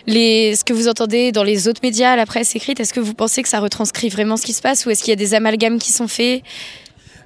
[0.08, 3.44] ce que vous entendez dans les autres médias, la presse écrite, est-ce que vous pensez
[3.44, 5.80] que ça retranscrit vraiment ce qui se passe ou est-ce qu'il y a des amalgames
[5.80, 6.44] qui sont faits?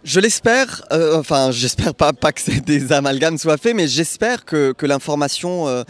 [0.03, 4.71] Je l'espère, euh, enfin j'espère pas, pas que des amalgames soient faits, mais j'espère que,
[4.71, 5.83] que l'information euh,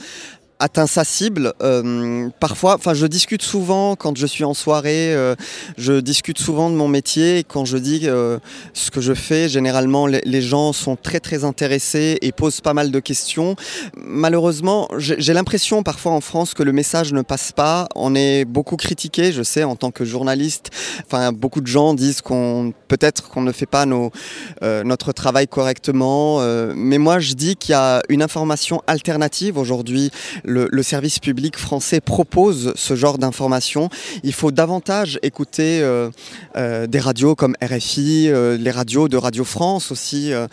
[0.59, 1.53] atteint sa cible.
[1.61, 5.13] Euh, parfois, enfin, je discute souvent quand je suis en soirée.
[5.13, 5.35] Euh,
[5.77, 7.39] je discute souvent de mon métier.
[7.39, 8.39] Et quand je dis euh,
[8.73, 12.91] ce que je fais, généralement, les, gens sont très très intéressés et posent pas mal
[12.91, 13.55] de questions.
[13.97, 17.87] Malheureusement, j'ai l'impression parfois en France que le message ne passe pas.
[17.95, 20.69] On est beaucoup critiqué, je sais, en tant que journaliste.
[21.05, 24.11] Enfin, beaucoup de gens disent qu'on peut-être qu'on ne fait pas nos,
[24.61, 26.39] euh, notre travail correctement.
[26.75, 30.11] mais moi, je dis qu'il y a une information alternative aujourd'hui
[30.45, 33.89] le, service public français propose ce genre d'informations.
[34.23, 36.09] Il faut davantage écouter euh,
[36.55, 40.31] euh, des radios comme RFI, euh, les radios de Radio France aussi.
[40.31, 40.47] Euh,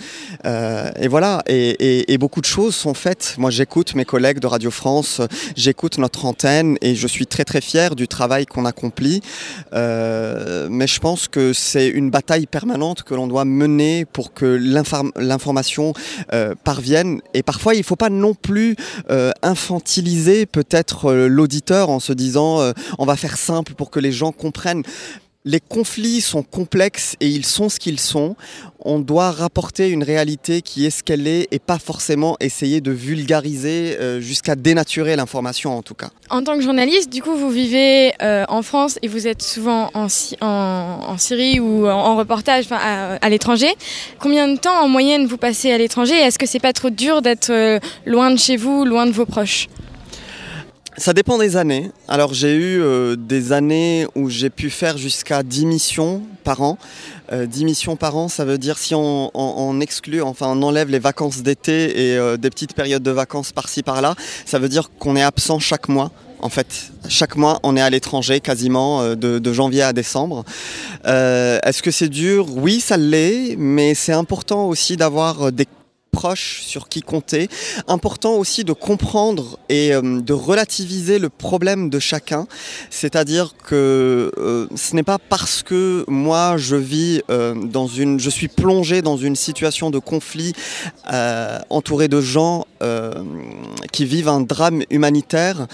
[0.47, 3.35] euh, et voilà, et, beaucoup de choses sont faites.
[3.39, 5.21] Moi, j'écoute mes collègues de Radio France,
[5.57, 9.23] j'écoute notre antenne et je suis très très fier du travail qu'on accomplit.
[9.73, 14.47] mais je pense que c'est une bataille permanente que l'on doit mener pour que
[15.17, 15.95] l'information
[16.63, 17.21] parvienne.
[17.35, 18.77] Et parfois, il ne faut pas non plus
[19.43, 23.99] infantiliser infantiliser peut-être euh, l'auditeur en se disant euh, on va faire simple pour que
[23.99, 24.85] les gens comprennent.
[25.45, 28.37] Les conflits sont complexes et ils sont ce qu'ils sont.
[28.79, 32.93] On doit rapporter une réalité qui est ce qu'elle est et pas forcément essayer de
[32.93, 36.11] vulgariser euh, jusqu'à dénaturer l'information en tout cas.
[36.31, 39.91] En tant que journaliste, du coup, vous vivez euh, en France et vous êtes souvent
[39.95, 40.09] en,
[41.19, 43.75] Syrie ou en, en reportage à, à l'étranger.
[44.21, 46.15] Combien de temps en moyenne vous passez à l'étranger?
[46.15, 49.27] Est-ce que c'est pas trop dur d'être euh, loin de chez vous, loin de vos
[49.27, 49.67] proches?
[50.97, 51.91] Ça dépend des années.
[52.09, 56.79] Alors j'ai eu euh, des années où j'ai pu faire jusqu'à 10 missions par an.
[57.33, 60.63] Euh, 10 missions par an, ça veut dire si on, on, on exclut, enfin on
[60.63, 64.69] enlève les vacances d'été et euh, des petites périodes de vacances par-ci par-là, ça veut
[64.69, 66.11] dire qu'on est absent chaque mois.
[66.41, 70.45] En fait, chaque mois, on est à l'étranger quasiment euh, de, de, janvier à décembre.
[71.07, 72.49] Euh, Est-ce que c'est dur?
[72.57, 75.67] Oui, ça l'est, mais c'est important aussi d'avoir des
[76.13, 77.49] proche sur qui compter.
[77.89, 82.47] Important aussi de comprendre et euh, de relativiser le problème de chacun.
[82.91, 88.31] C'est-à-dire que euh, ce n'est pas parce que moi je vis euh, dans une, je
[88.31, 90.53] suis plongé dans une situation de conflit
[91.71, 92.67] entouré de gens
[93.93, 95.67] qui vivent un drame humanitaire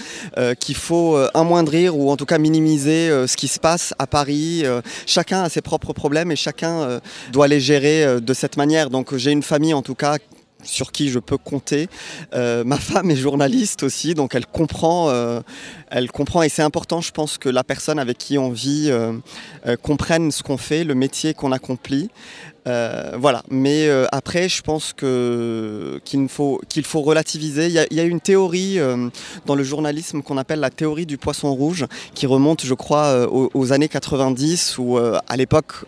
[0.59, 4.63] qu'il faut amoindrir ou en tout cas minimiser ce qui se passe à Paris.
[5.05, 6.99] chacun a ses propres problèmes et chacun
[7.31, 8.89] doit les gérer de cette manière.
[8.89, 10.17] Donc j'ai une famille en tout cas
[10.63, 11.87] sur qui je peux compter.
[12.33, 15.41] Euh, ma femme est journaliste aussi, donc elle comprend, euh,
[15.89, 19.13] elle comprend et c'est important, je pense, que la personne avec qui on vit euh,
[19.81, 22.09] comprenne ce qu'on fait, le métier qu'on accomplit.
[22.69, 27.67] Euh, voilà, mais euh, après, je pense qu'il faut relativiser.
[27.67, 29.09] Il y, a, une théorie euh,
[29.45, 33.73] dans le journalisme qu'on appelle la théorie du poisson rouge, qui remonte, je crois, aux,
[33.73, 35.85] années 90, où à l'époque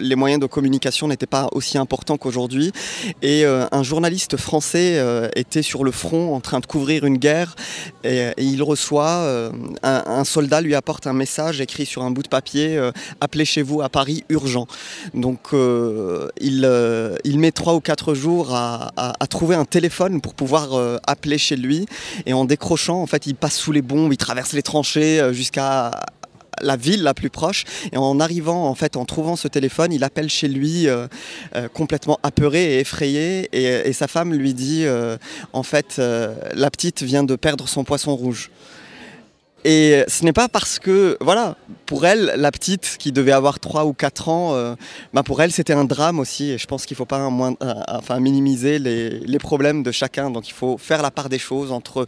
[0.00, 2.72] les moyens de communication n'étaient pas aussi importants qu'aujourd'hui,
[3.22, 5.02] et un journaliste français
[5.36, 7.54] était sur le front en train de couvrir une guerre,
[8.04, 9.50] et, et il reçoit
[9.82, 12.78] un, un, soldat lui apporte un message écrit sur un bout de papier
[13.20, 14.66] appelez chez vous à Paris urgent.
[15.14, 15.52] Donc
[16.40, 20.98] il, euh, il, met trois ou quatre jours à, trouver un téléphone pour pouvoir euh,
[21.06, 21.86] appeler chez lui.
[22.26, 25.32] Et en décrochant, en fait, il passe sous les bombes, il traverse les tranchées euh,
[25.32, 25.90] jusqu'à
[26.62, 27.64] la ville la plus proche.
[27.92, 31.06] Et en arrivant, en fait, en trouvant ce téléphone, il appelle chez lui euh,
[31.56, 33.48] euh, complètement apeuré et effrayé.
[33.52, 35.16] Et, sa femme lui dit, euh,
[35.52, 38.50] en fait, euh, la petite vient de perdre son poisson rouge.
[39.64, 43.84] Et ce n'est pas parce que, voilà, pour elle, la petite qui devait avoir 3
[43.84, 44.74] ou 4 ans, euh,
[45.12, 46.50] bah pour elle c'était un drame aussi.
[46.50, 50.30] Et je pense qu'il ne faut pas euh, enfin, minimiser les, problèmes de chacun.
[50.30, 52.06] Donc il faut faire la part des choses entre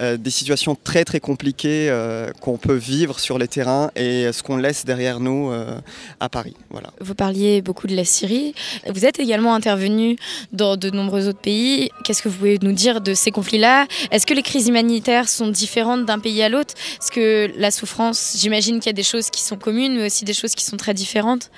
[0.00, 4.42] euh, des situations très très compliquées euh, qu'on peut vivre sur les terrains et ce
[4.42, 5.78] qu'on laisse derrière nous euh,
[6.20, 6.54] à Paris.
[6.70, 6.90] Voilà.
[7.00, 8.54] Vous parliez beaucoup de la Syrie.
[8.88, 10.16] Vous êtes également intervenu
[10.52, 11.90] dans de nombreux autres pays.
[12.04, 13.86] Qu'est-ce que vous pouvez nous dire de ces conflits-là?
[14.10, 16.74] Est-ce que les crises humanitaires sont différentes d'un pays à l'autre?
[17.00, 20.24] Est-ce que la souffrance, j'imagine qu'il y a des choses qui sont communes, mais aussi
[20.24, 21.50] des choses qui sont très différentes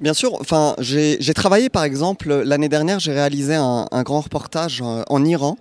[0.00, 5.02] Bien sûr, enfin, j'ai travaillé par exemple l'année dernière, j'ai réalisé un, grand reportage en,
[5.08, 5.56] en, Iran.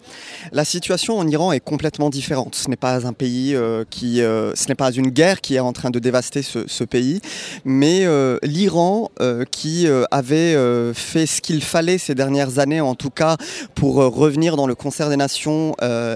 [0.52, 2.56] La situation en Iran est complètement différente.
[2.56, 5.60] Ce n'est pas un pays euh, qui, euh, ce n'est pas une guerre qui est
[5.60, 7.20] en train de dévaster ce, pays,
[7.66, 9.12] mais euh, l'Iran
[9.52, 10.56] qui avait
[10.94, 13.38] fait ce qu'il fallait ces dernières années, en tout cas
[13.76, 15.76] pour revenir dans le concert des nations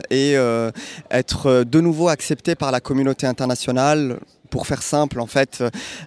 [0.09, 0.35] et
[1.11, 4.19] être de nouveau accepté par la communauté internationale
[4.53, 5.63] pour faire simple, en fait,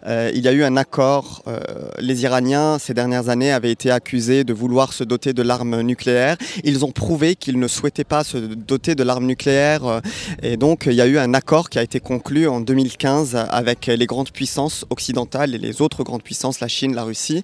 [0.07, 1.43] euh, il y a eu un accord.
[1.49, 1.59] Euh,
[1.99, 6.37] les Iraniens, ces dernières années, avaient été accusés de vouloir se doter de l'arme nucléaire.
[6.63, 9.85] Ils ont prouvé qu'ils ne souhaitaient pas se doter de l'arme nucléaire.
[9.85, 10.01] Euh,
[10.45, 13.87] et donc, il y a eu un accord qui a été conclu en 2015 avec
[13.87, 17.43] les grandes puissances occidentales et les autres grandes puissances, la Chine, la Russie,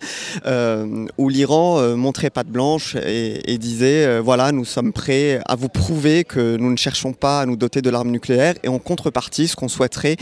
[1.18, 6.22] où l'Iran montrait patte blanche et, et disait, voilà, nous sommes prêts à vous prouver
[6.22, 8.54] que nous ne cherchons pas à nous doter de l'arme nucléaire.
[8.62, 10.16] Et en contrepartie, ce qu'on souhaiterait,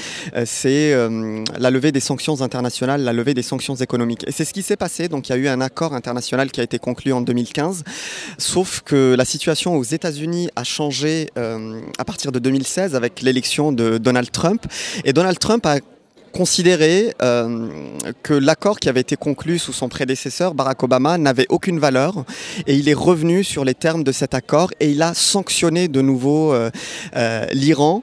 [0.47, 4.25] c'est euh, la levée des sanctions internationales, la levée des sanctions économiques.
[4.27, 5.09] Et c'est ce qui s'est passé.
[5.09, 7.85] Donc il y a eu un accord international qui a été conclu en 2015.
[8.39, 13.73] Sauf que la situation aux États-Unis a changé euh, à partir de 2016 avec l'élection
[13.73, 14.65] de Donald Trump.
[15.05, 15.77] Et Donald Trump a
[16.33, 17.69] considéré euh,
[18.23, 22.25] que l'accord qui avait été conclu sous son prédécesseur, Barack Obama, n'avait aucune valeur
[22.67, 26.01] et il est revenu sur les termes de cet accord et il a sanctionné de
[26.01, 26.71] nouveau euh,
[27.17, 28.03] euh, l'Iran,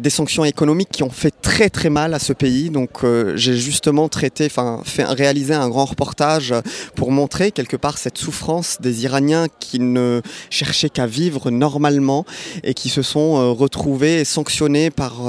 [0.00, 2.68] des sanctions économiques qui ont fait très très mal à ce pays.
[2.68, 3.04] Donc
[3.36, 4.82] j'ai justement traité, enfin
[5.14, 6.52] réalisé un grand reportage
[6.96, 12.24] pour montrer quelque part cette souffrance des Iraniens qui ne cherchaient qu'à vivre normalement
[12.64, 15.22] et qui se sont retrouvés sanctionnés par,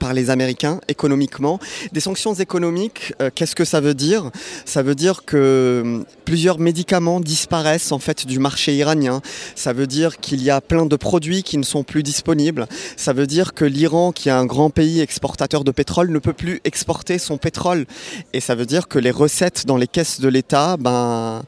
[0.00, 1.55] par les Américains économiquement
[1.92, 4.30] des sanctions économiques, euh, qu'est-ce que ça veut dire?
[4.64, 9.20] Ça veut dire que plusieurs médicaments disparaissent en fait du marché iranien.
[9.54, 12.66] Ça veut dire qu'il y a plein de produits qui ne sont plus disponibles.
[12.96, 16.32] Ça veut dire que l'Iran, qui est un grand pays exportateur de pétrole, ne peut
[16.32, 17.86] plus exporter son pétrole.
[18.32, 21.42] Et ça veut dire que les recettes dans les caisses de l'État ben,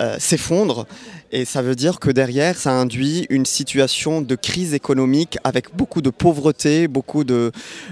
[0.00, 0.86] euh, s'effondrent.
[1.36, 6.00] Et ça veut dire que derrière, ça induit une situation de crise économique avec beaucoup
[6.00, 7.50] de pauvreté, beaucoup de,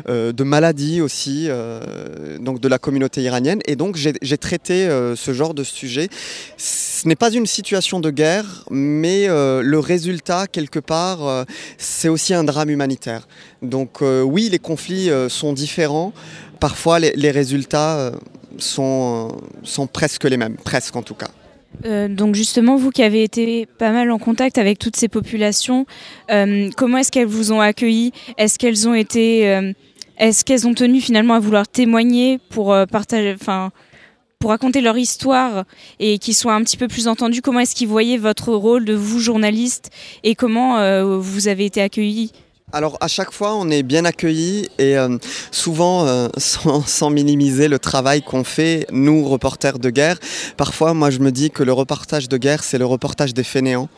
[0.09, 3.59] euh, maladies aussi, euh, donc de la communauté iranienne.
[3.67, 6.09] Et donc j'ai traité euh, ce genre de sujet.
[6.57, 11.45] Ce n'est pas une situation de guerre, mais le résultat, quelque part,
[11.79, 13.27] c'est aussi un drame humanitaire.
[13.61, 16.13] Donc oui, les conflits sont différents.
[16.61, 18.13] Parfois, les, les résultats
[18.59, 21.31] sont, sont presque les mêmes, presque en tout cas.
[21.85, 25.87] Euh, donc justement, vous qui avez été pas mal en contact avec toutes ces populations,
[26.31, 28.13] euh, comment est-ce qu'elles vous ont accueilli?
[28.39, 29.73] Est-ce qu'elles ont été, euh,
[30.19, 33.71] est-ce qu'elles ont tenu finalement à vouloir témoigner pour partager, enfin,
[34.39, 35.65] pour raconter leur histoire
[35.99, 37.43] et qu'ils soient un petit peu plus entendus?
[37.43, 39.91] Comment est-ce qu'ils voyaient votre rôle de vous journaliste
[40.23, 42.33] et comment vous avez été accueillis?
[42.73, 45.19] Alors à chaque fois on est bien accueillis et euh,
[45.51, 50.19] souvent euh, sans, sans, minimiser le travail qu'on fait nous reporters de guerre.
[50.57, 53.89] Parfois moi je me dis que le reportage de guerre c'est le reportage des fainéants.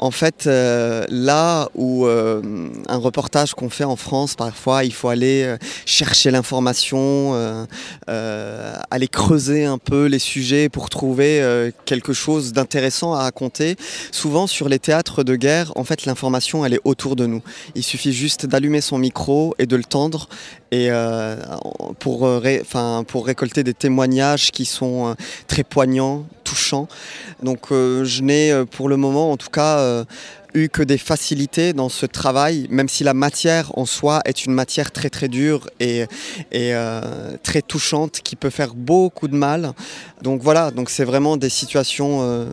[0.00, 2.40] En fait, euh, là où euh,
[2.88, 7.34] un reportage qu'on fait en France, parfois, il faut aller euh, chercher l'information,
[8.06, 13.76] aller creuser un peu les sujets pour trouver quelque chose d'intéressant à raconter.
[14.12, 17.42] Souvent, sur les théâtres de guerre, en fait, l'information, elle est autour de nous.
[17.74, 20.28] Il suffit juste d'allumer son micro et de le tendre
[20.70, 20.90] et
[21.98, 22.62] pour, ré,
[23.06, 25.16] pour récolter des témoignages qui sont
[25.46, 26.88] très poignants, touchants.
[27.42, 30.04] Donc, je n'ai pour le moment, en tout cas, euh,
[30.54, 34.52] eu que des facilités dans ce travail, même si la matière en soi est une
[34.52, 36.06] matière très très dure et,
[36.54, 39.72] euh, très touchante qui peut faire beaucoup de mal.
[40.22, 42.50] Donc voilà, donc c'est vraiment des situations euh,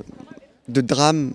[0.68, 1.34] de drame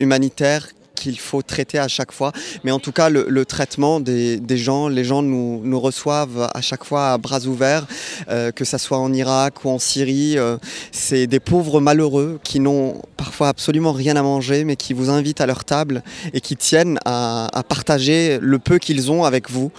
[0.00, 0.68] humanitaire
[0.98, 2.32] qu'il faut traiter à chaque fois.
[2.64, 7.12] Mais en tout cas, le, traitement des, gens, les gens nous, reçoivent à chaque fois
[7.12, 7.86] à bras ouverts,
[8.28, 10.36] euh, que ce soit en Irak ou en Syrie.
[10.38, 10.56] Euh,
[10.92, 15.40] c'est des pauvres malheureux qui n'ont parfois absolument rien à manger, mais qui vous invitent
[15.40, 19.70] à leur table et qui tiennent à partager le peu qu'ils ont avec vous.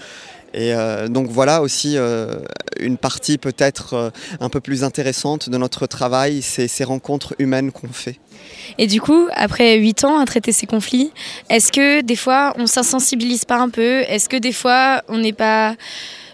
[0.59, 0.73] Et
[1.07, 1.97] donc voilà aussi
[2.79, 7.87] une partie peut-être un peu plus intéressante de notre travail, c'est ces rencontres humaines qu'on
[7.87, 8.19] fait.
[8.77, 11.11] Et du coup, après 8 ans à traiter ces conflits,
[11.49, 14.01] est-ce que des fois on s'insensibilise pas un peu?
[14.07, 15.75] Est-ce que des fois on n'est pas,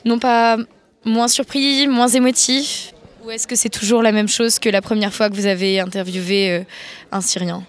[0.05, 0.57] non pas
[1.05, 2.93] moins surpris, moins émotif?
[3.25, 5.79] Ou est-ce que c'est toujours la même chose que la première fois que vous avez
[5.79, 6.63] interviewé euh,
[7.11, 7.63] un Syrien?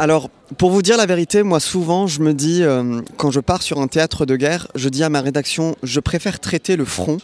[0.00, 3.62] Alors, pour vous dire la vérité, moi souvent, je me dis, euh, quand je pars
[3.62, 7.18] sur un théâtre de guerre, je dis à ma rédaction, je préfère traiter le front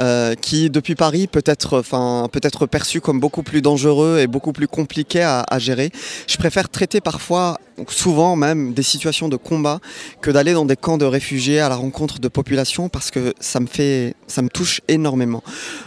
[0.00, 1.82] euh, qui depuis Paris peut être,
[2.28, 5.90] peut être perçu comme beaucoup plus dangereux et beaucoup plus compliqué à, gérer.
[6.28, 9.80] Je préfère traiter parfois, souvent même, des situations de combat
[10.20, 13.58] que d'aller dans des camps de réfugiés à la rencontre de populations parce que ça
[13.58, 15.42] me fait, ça me touche énormément.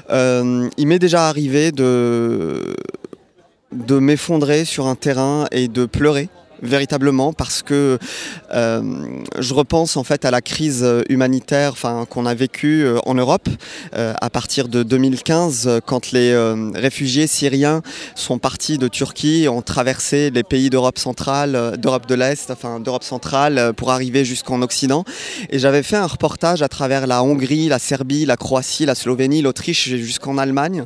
[0.09, 2.75] Euh, il m'est déjà arrivé de
[3.71, 6.29] de m'effondrer sur un terrain et de pleurer
[6.61, 7.97] véritablement parce que
[8.53, 8.81] euh,
[9.39, 11.73] je repense en fait à la crise humanitaire
[12.09, 13.49] qu'on a vécue euh, en Europe
[13.95, 16.31] euh, à partir de 2015 quand les
[16.75, 17.81] réfugiés syriens
[18.15, 23.03] sont partis de Turquie ont traversé les pays d'Europe centrale, d'Europe de l'Est, enfin d'Europe
[23.03, 25.03] centrale pour arriver jusqu'en Occident.
[25.49, 29.41] Et j'avais fait un reportage à travers la Hongrie, la Serbie, la Croatie, la Slovénie,
[29.41, 30.85] l'Autriche jusqu'en Allemagne.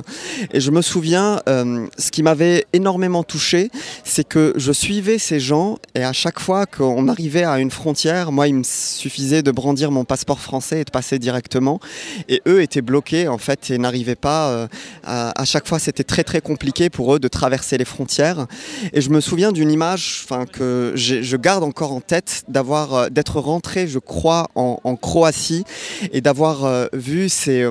[0.52, 3.70] Et je me souviens, ce qui m'avait énormément touché,
[4.04, 8.32] c'est que je suivais ces gens et à chaque fois qu'on arrivait à une frontière,
[8.32, 11.80] moi il me suffisait de brandir mon passeport français et de passer directement.
[12.28, 14.50] Et eux étaient bloqués en fait et n'arrivaient pas.
[14.50, 14.66] Euh,
[15.04, 18.46] à, chaque fois c'était très très compliqué pour eux de traverser les frontières.
[18.92, 23.40] Et je me souviens d'une image que je garde encore en tête d'avoir euh, d'être
[23.40, 25.64] rentré je crois en, Croatie
[26.12, 27.68] et d'avoir euh, vu ces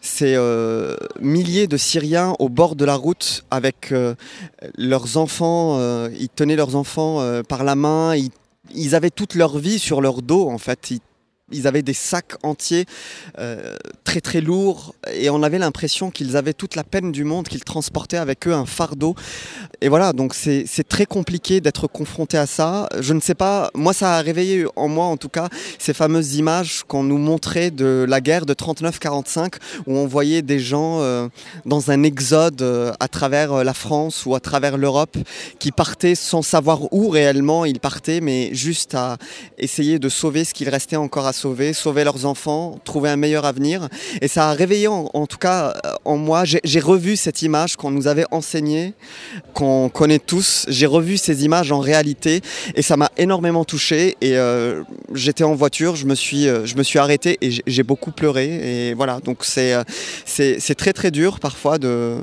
[0.00, 4.14] ces euh, milliers de Syriens au bord de la route avec euh,
[4.76, 5.78] leurs enfants.
[5.78, 8.14] Euh, ils tenaient leurs enfants par la main.
[8.74, 10.92] Ils, avaient toute leur vie sur leur dos en fait
[11.66, 12.86] avaient des sacs entiers
[13.38, 17.48] euh, très très lourds et on avait l'impression qu'ils avaient toute la peine du monde,
[17.48, 19.14] qu'ils transportaient avec eux un fardeau.
[19.80, 22.88] Et voilà, donc c'est très compliqué d'être confronté à ça.
[23.00, 25.48] Je ne sais pas, moi ça a réveillé en moi en tout cas
[25.78, 29.54] ces fameuses images qu'on nous montrait de la guerre de 39-45
[29.86, 31.28] où on voyait des gens euh,
[31.66, 35.16] dans un exode euh, à travers la France ou à travers l'Europe
[35.58, 39.16] qui partaient sans savoir où réellement ils partaient mais juste à
[39.58, 43.44] essayer de sauver ce qu'il restait encore à sauver, sauver leurs enfants, trouver un meilleur
[43.44, 43.88] avenir.
[44.20, 45.74] Et ça a réveillé en, tout cas
[46.04, 48.94] en moi, j'ai revu cette image qu'on nous avait enseignée,
[49.54, 50.66] qu'on connaît tous.
[50.68, 52.42] J'ai revu ces images en réalité
[52.74, 54.16] et ça m'a énormément touché.
[54.20, 54.82] Et euh,
[55.14, 58.88] j'étais en voiture, je me suis, euh, je me suis arrêté et j'ai beaucoup pleuré.
[58.90, 59.82] Et voilà, donc c'est euh,
[60.26, 62.16] c'est très très dur parfois de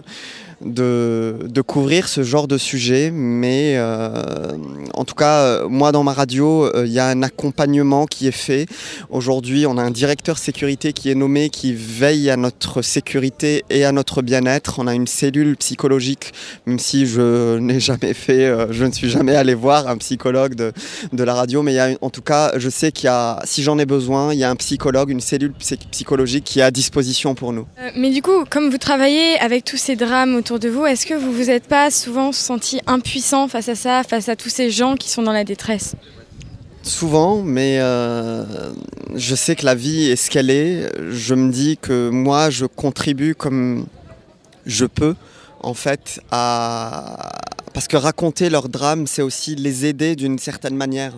[0.62, 4.58] de, couvrir ce genre de sujet, mais euh,
[4.94, 8.28] en tout cas, euh, moi dans ma radio, euh, il y a un accompagnement qui
[8.28, 8.68] est fait.
[9.10, 13.86] Aujourd'hui, on a un directeur sécurité qui est nommé, qui veille à notre sécurité et
[13.86, 14.80] à notre bien-être.
[14.80, 16.34] On a une cellule psychologique,
[16.66, 20.72] même si je n'ai jamais fait, je ne suis jamais allé voir un psychologue de,
[21.12, 23.86] de la radio, mais en tout cas, je sais qu'il y a, si j'en ai
[23.86, 25.54] besoin, il y a un psychologue, une cellule
[25.92, 27.68] psychologique qui est à disposition pour nous.
[27.96, 31.34] mais du coup, comme vous travaillez avec tous ces drames de vous, est-ce que vous
[31.34, 35.10] vous êtes pas souvent senti impuissant face à ça, face à tous ces gens qui
[35.10, 35.96] sont dans la détresse?
[36.84, 38.46] Souvent, mais euh,
[39.14, 40.90] je sais que la vie est ce qu'elle est.
[41.12, 43.88] Je me dis que moi, je contribue comme
[44.66, 45.16] je peux,
[45.62, 47.30] en fait, à...
[47.74, 51.14] Parce que raconter leur drame, c'est aussi les aider d'une certaine manière.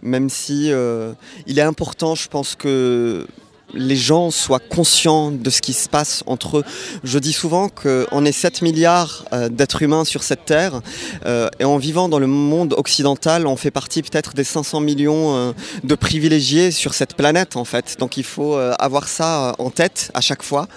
[0.00, 1.12] Même si euh,
[1.46, 3.26] il est important, je pense que
[3.74, 6.64] les gens soient conscients de ce qui se passe entre eux.
[7.04, 10.80] Je dis souvent qu'on est 7 milliards euh, d'êtres humains sur cette terre
[11.26, 15.36] euh, et en vivant dans le monde occidental, on fait partie peut-être des 500 millions
[15.36, 15.52] euh,
[15.84, 17.96] de privilégiés sur cette planète en fait.
[17.98, 20.68] Donc il faut avoir ça en tête à chaque fois.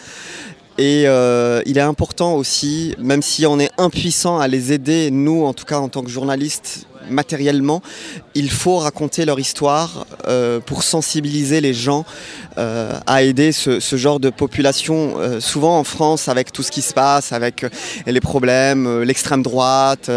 [0.78, 5.54] Et il est important aussi, même si on est impuissant à les aider, nous en
[5.54, 7.82] tout cas en tant que journalistes, matériellement,
[8.34, 12.06] il faut raconter leur histoire euh, pour sensibiliser les gens
[12.58, 15.16] euh, à aider ce, genre de population.
[15.18, 17.66] Euh, souvent en France, avec tout ce qui se passe, avec
[18.06, 20.10] les problèmes, l'extrême droite,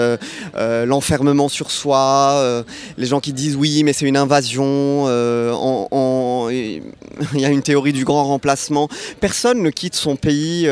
[0.56, 2.64] l'enfermement sur soi,
[2.96, 5.06] les gens qui disent oui, mais c'est une invasion,
[6.50, 8.88] il y a une théorie du grand remplacement.
[9.20, 10.68] Personne ne quitte son pays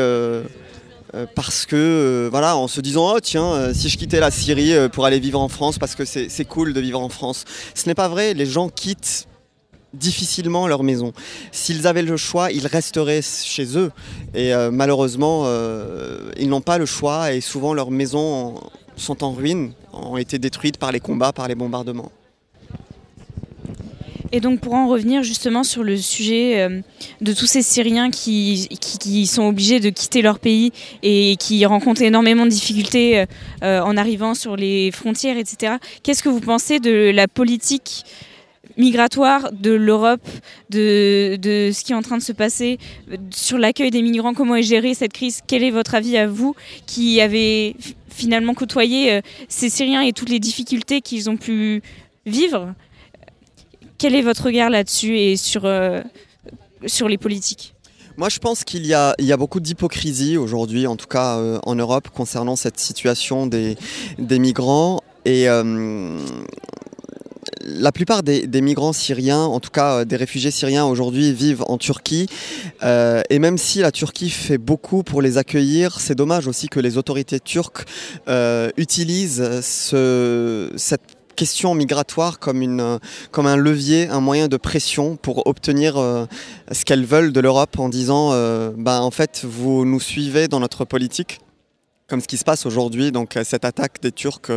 [1.15, 4.29] euh, parce que euh, voilà en se disant oh tiens euh, si je quittais la
[4.29, 7.45] Syrie pour aller vivre en France parce que c'est cool de vivre en France.
[7.75, 9.27] Ce n'est pas vrai les gens quittent
[9.93, 11.13] difficilement leur maison.
[11.51, 13.91] S'ils avaient le choix ils resteraient chez eux.
[14.33, 15.47] Et malheureusement
[16.37, 18.59] ils n'ont pas le choix et souvent leurs maisons
[18.95, 22.11] sont en ruine ont été détruites par les combats par les bombardements
[24.31, 26.81] Et donc pour en revenir justement sur le sujet euh,
[27.21, 28.67] de tous ces Syriens qui,
[29.25, 30.71] sont obligés de quitter leur pays
[31.03, 33.25] et qui rencontrent énormément de difficultés
[33.63, 35.75] euh, en arrivant sur les frontières, etc.
[36.03, 38.03] Qu'est-ce que vous pensez de la politique
[38.77, 40.27] migratoire de l'Europe,
[40.69, 42.77] de, de, ce qui est en train de se passer
[43.31, 45.41] sur l'accueil des migrants, comment est gérée cette crise?
[45.47, 46.55] Quel est votre avis à vous
[46.85, 47.75] qui avez
[48.09, 51.81] finalement côtoyé euh, ces Syriens et toutes les difficultés qu'ils ont pu
[52.25, 52.73] vivre
[53.97, 56.01] Quel est votre regard là-dessus et sur, euh,
[56.85, 57.73] sur les politiques?
[58.15, 61.75] Moi, je pense qu'il y y a beaucoup d'hypocrisie aujourd'hui, en tout cas euh, en
[61.75, 63.75] Europe, concernant cette situation des,
[64.19, 65.01] des migrants.
[65.25, 66.19] Et euh,
[67.63, 72.27] la plupart des, migrants syriens, en tout cas des réfugiés syriens aujourd'hui, vivent en Turquie.
[72.81, 76.97] Et même si la Turquie fait beaucoup pour les accueillir, c'est dommage aussi que les
[76.97, 77.83] autorités turques
[78.77, 82.99] utilisent ce, cette question migratoire comme, une,
[83.31, 86.25] comme un levier, un moyen de pression pour obtenir euh,
[86.71, 90.59] ce qu'elles veulent de l'Europe en disant euh, bah, en fait, vous nous suivez dans
[90.59, 91.39] notre politique
[92.07, 94.49] comme ce qui se passe aujourd'hui, donc cette attaque des Turcs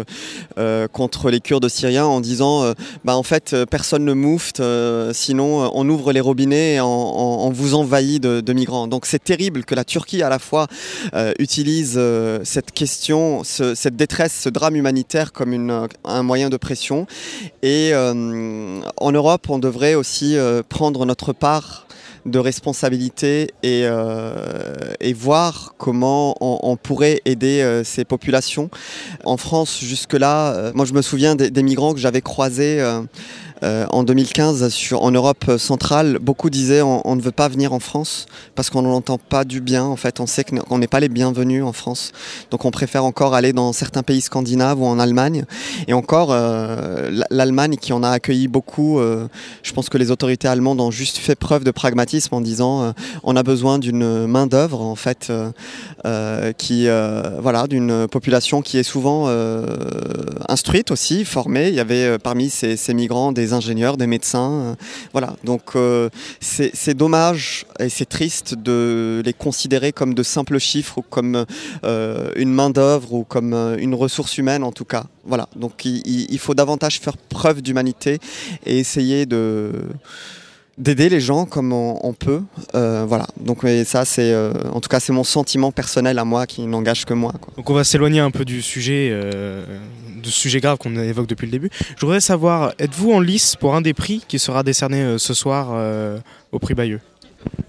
[0.57, 2.75] euh, contre les Kurdes syriens en disant euh,
[3.05, 7.75] bah en fait personne ne moufte, euh, sinon on ouvre les robinets et on, vous
[7.75, 8.87] envahit de, migrants.
[8.87, 10.69] Donc c'est terrible que la Turquie à la fois
[11.15, 16.51] euh, utilise euh, cette question, ce, cette détresse, ce drame humanitaire comme une, un moyen
[16.51, 17.07] de pression.
[17.63, 20.37] Et en Europe, on devrait aussi
[20.69, 21.87] prendre notre part
[22.27, 28.71] de responsabilité et, euh, et voir comment on, pourrait aider euh, ces populations.
[29.25, 32.83] En France, jusque-là, euh, moi je me souviens des, des migrants que j'avais croisés
[33.63, 37.81] euh, en 2015 sur, en Europe centrale, beaucoup disaient on, ne veut pas venir en
[37.81, 39.85] France parce qu'on n'entend pas du bien.
[39.85, 42.13] En fait, on sait qu'on n'est pas les bienvenus en France.
[42.51, 45.45] Donc on préfère encore aller dans certains pays scandinaves ou en Allemagne.
[45.89, 49.29] Et encore, euh, l'Allemagne qui en a accueilli beaucoup, euh,
[49.63, 53.37] je pense que les autorités allemandes ont juste fait preuve de pragmatisme en disant on
[53.37, 55.33] a besoin d'une main d'œuvre en fait,
[56.57, 56.89] qui
[57.39, 59.29] voilà, d'une population qui est souvent
[60.49, 61.69] instruite aussi, formée.
[61.69, 64.53] Il y avait parmi ces migrants des ingénieurs, des médecins.
[64.53, 64.75] Euh,
[65.13, 66.09] voilà, donc euh,
[66.41, 71.45] c'est dommage et c'est triste de les considérer comme de simples chiffres ou comme
[71.85, 75.05] euh, une main-d'œuvre ou comme une ressource humaine en tout cas.
[75.25, 78.19] Voilà, donc il, il faut davantage faire preuve d'humanité
[78.67, 79.73] et essayer de
[80.81, 82.43] d'aider les gens comme on, peut.
[82.75, 83.27] Euh, voilà.
[83.39, 87.05] Donc ça, c'est euh, en tout cas c'est mon sentiment personnel à moi qui n'engage
[87.05, 87.35] que moi.
[87.57, 89.65] Donc on va s'éloigner un peu du sujet, euh,
[90.23, 91.71] du sujet grave qu'on évoque depuis le début.
[91.97, 95.75] Je voudrais savoir, êtes-vous en lice pour un des prix qui sera décerné ce soir
[96.51, 97.01] au prix Bayeux?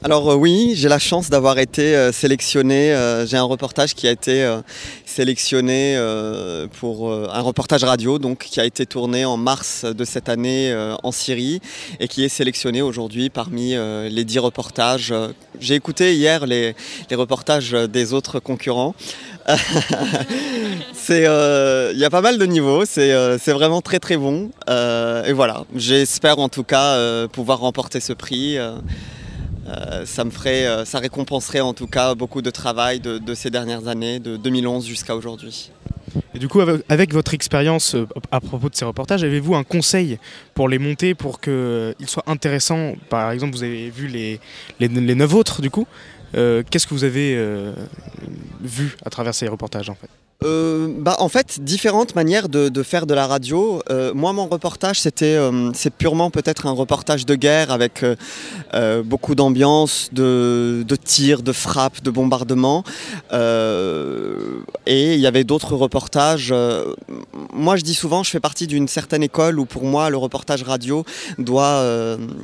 [0.03, 2.91] Alors euh, oui, j'ai la chance d'avoir été euh, sélectionné.
[2.91, 4.43] Euh, j'ai un reportage qui a été
[5.05, 5.95] sélectionné
[6.79, 11.11] pour un reportage radio, donc qui a été tourné en mars de cette année en
[11.11, 11.61] Syrie
[11.99, 13.75] et qui est sélectionné aujourd'hui parmi
[14.09, 15.13] les dix reportages.
[15.59, 16.75] J'ai écouté hier les,
[17.11, 18.95] reportages des autres concurrents.
[21.09, 22.85] il y a pas mal de niveaux.
[22.85, 24.49] C'est vraiment très très bon.
[24.69, 28.57] et voilà, j'espère en tout cas pouvoir remporter ce prix.
[29.67, 33.49] Euh, ça me ferait, euh, ça récompenserait en tout cas beaucoup de travail de, ces
[33.49, 35.71] dernières années, de 2011 jusqu'à aujourd'hui.
[36.33, 40.17] Et du coup, avec, votre expérience euh, à propos de ces reportages, avez-vous un conseil
[40.53, 42.95] pour les monter pour qu'ils soient intéressants?
[43.09, 44.39] Par exemple, vous avez vu les,
[44.79, 45.87] les, neuf autres, du coup.
[46.33, 47.37] Qu'est-ce que vous avez
[48.61, 50.09] vu à travers ces reportages en fait?
[50.43, 53.83] Euh, bah, en fait, différentes manières de, faire de la radio.
[53.91, 58.03] Euh, moi, mon reportage, c'était, euh, c'est purement peut-être un reportage de guerre avec
[59.05, 62.83] beaucoup d'ambiance, de, tirs, de frappes, de bombardements.
[63.31, 66.53] Et il y avait d'autres reportages.
[67.53, 70.63] moi, je dis souvent, je fais partie d'une certaine école où, pour moi, le reportage
[70.63, 71.05] radio
[71.37, 71.85] doit,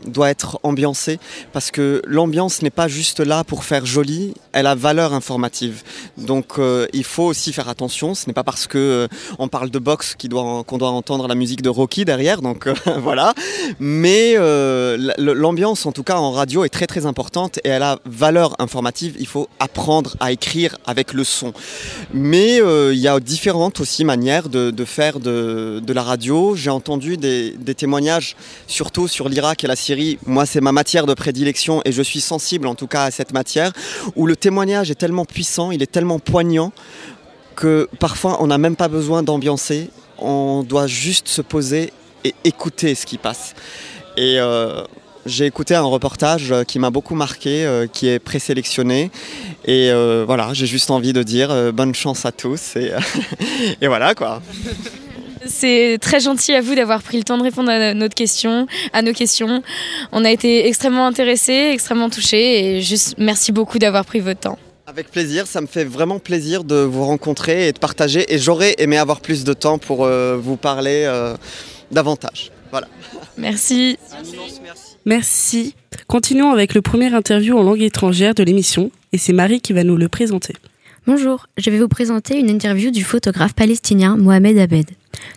[0.06, 1.20] doit être ambiancé
[1.52, 5.82] parce que l'ambiance n'est pas juste là pour faire joli, elle a valeur informative.
[6.18, 6.60] Donc,
[6.93, 9.08] il faut aussi faire attention ce n'est pas parce que euh,
[9.40, 13.34] on parle de boxe qu'on doit, entendre la musique de Rocky derrière, donc euh, voilà.
[13.80, 18.00] Mais euh, l'ambiance, en tout cas en radio, est très très importante et elle a
[18.06, 19.16] valeur informative.
[19.20, 21.54] Il faut apprendre à écrire avec le son.
[22.14, 26.56] Mais il y a différentes aussi manières de, faire de, de, la radio.
[26.56, 28.36] J'ai entendu des, des, témoignages,
[28.68, 30.18] surtout sur l'Irak et la Syrie.
[30.26, 33.34] Moi, c'est ma matière de prédilection et je suis sensible en tout cas à cette
[33.34, 33.72] matière,
[34.16, 36.72] où le témoignage est tellement puissant, il est tellement poignant
[37.58, 39.89] que parfois on n'a même pas besoin d'ambiancer,
[40.20, 41.91] on doit juste se poser
[42.24, 43.53] et écouter ce qui passe.
[44.16, 44.84] Et euh,
[45.28, 49.12] j'ai écouté un reportage qui m'a beaucoup marqué, euh, qui est présélectionné.
[49.66, 52.76] Et euh, voilà, j'ai juste envie de dire euh, bonne chance à tous.
[52.78, 52.91] Et,
[53.82, 54.41] et voilà quoi.
[55.45, 59.01] C'est très gentil à vous d'avoir pris le temps de répondre à notre question, à
[59.01, 59.62] nos questions.
[60.12, 64.60] On a été extrêmement intéressés, extrêmement touchés et juste merci beaucoup d'avoir pris votre temps.
[64.90, 68.34] Avec plaisir, ça me fait vraiment plaisir de vous rencontrer et de partager.
[68.34, 71.36] Et j'aurais aimé avoir plus de temps pour euh, vous parler euh,
[71.92, 72.54] davantage.
[72.72, 72.88] Voilà.
[73.38, 73.98] Merci.
[75.06, 75.76] Merci.
[76.08, 79.84] Continuons avec le premier interview en langue étrangère de l'émission et c'est Marie qui va
[79.84, 80.54] nous le présenter.
[81.06, 84.90] Bonjour, je vais vous présenter une interview du photographe palestinien Mohamed Abed.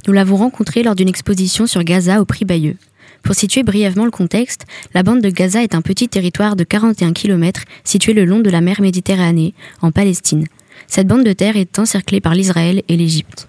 [0.07, 2.77] Nous l'avons rencontré lors d'une exposition sur Gaza au prix Bayeux.
[3.23, 7.12] Pour situer brièvement le contexte, la bande de Gaza est un petit territoire de 41
[7.12, 10.47] km situé le long de la mer Méditerranée, en Palestine.
[10.87, 13.49] Cette bande de terre est encerclée par l'Israël et l'Égypte.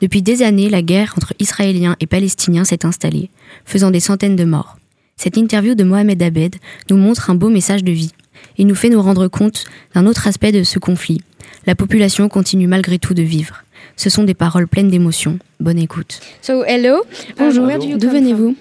[0.00, 3.28] Depuis des années, la guerre entre Israéliens et Palestiniens s'est installée,
[3.66, 4.78] faisant des centaines de morts.
[5.16, 6.56] Cette interview de Mohamed Abed
[6.88, 8.12] nous montre un beau message de vie.
[8.56, 11.20] Il nous fait nous rendre compte d'un autre aspect de ce conflit.
[11.66, 13.64] La population continue malgré tout de vivre.
[13.96, 15.38] Ce sont des paroles pleines d'émotion.
[15.58, 16.20] Bonne écoute.
[16.40, 17.02] So, hello.
[17.36, 17.66] Bonjour,
[17.98, 18.56] d'où venez-vous?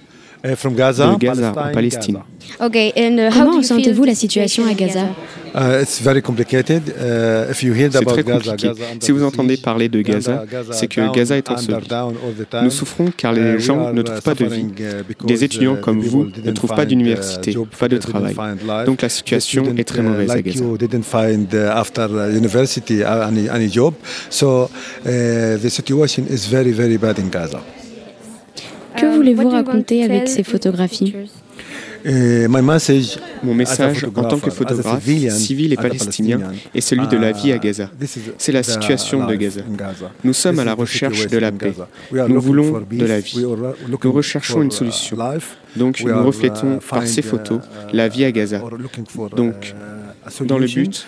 [0.56, 2.20] From Gaza, de Gaza, en Palestine.
[2.60, 5.08] Okay, and uh, how Comment do you ressentez-vous feel la situation à Gaza?
[5.56, 6.84] Uh, it's very complicated.
[6.90, 8.72] Uh, if you hear C'est about très Gaza, compliqué.
[9.00, 11.50] Si vous entendez parler de Gaza, c'est que down, Gaza est
[12.34, 12.64] the time.
[12.64, 14.68] Nous souffrons car les Uh, we gens ne uh, trouvent pas de vie.
[15.26, 18.36] Des étudiants uh, comme the vous ne trouvent pas find, uh, d'université, pas de travail.
[18.86, 20.64] Donc la situation est très uh, mauvaise à Gaza.
[20.64, 23.94] you didn't find after university any, any job.
[24.30, 24.70] So
[25.06, 27.62] uh, the situation is very, very bad in Gaza.
[29.00, 31.14] Que voulez-vous raconter avec ces photographies
[32.06, 36.40] Uh, my message Mon message en tant que photographe, civil et palestinien,
[36.74, 37.90] est celui de la vie à Gaza.
[38.38, 39.62] C'est la situation de Gaza.
[40.24, 41.74] Nous sommes à la recherche de la paix.
[42.12, 43.46] Nous voulons de la vie.
[43.90, 45.18] Nous recherchons une solution.
[45.76, 47.60] Donc nous reflétons par ces photos
[47.92, 48.62] la vie à Gaza.
[49.36, 49.76] Donc,
[50.46, 51.06] dans le but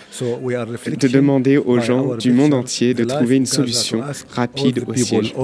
[1.00, 4.00] de demander aux gens du monde entier de trouver une solution
[4.30, 5.34] rapide au siège.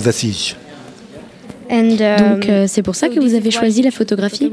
[0.00, 0.56] the siege.
[1.70, 4.50] Donc euh, c'est pour ça que vous avez choisi la photographie?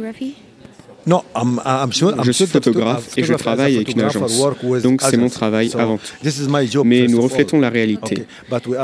[1.05, 4.39] No, I'm, I'm sure, I'm Je suis photographe photograph- et je travaille avec une agence.
[4.83, 6.83] Donc c'est mon travail avant tout.
[6.85, 8.25] Mais nous reflétons la réalité.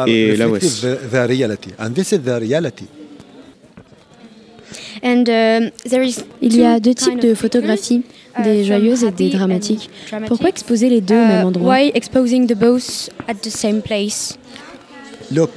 [0.07, 0.81] Et là reflecting aussi.
[0.81, 1.69] the, the reality.
[1.79, 2.85] And this is the reality.
[2.85, 3.83] And, uh,
[4.61, 8.03] there is Il y a deux types de photographies,
[8.43, 9.89] des joyeuses et des dramatiques.
[10.27, 11.75] Pourquoi exposer les deux au même endroit?
[11.75, 14.37] Why exposing the both at the same place?
[15.31, 15.51] Look,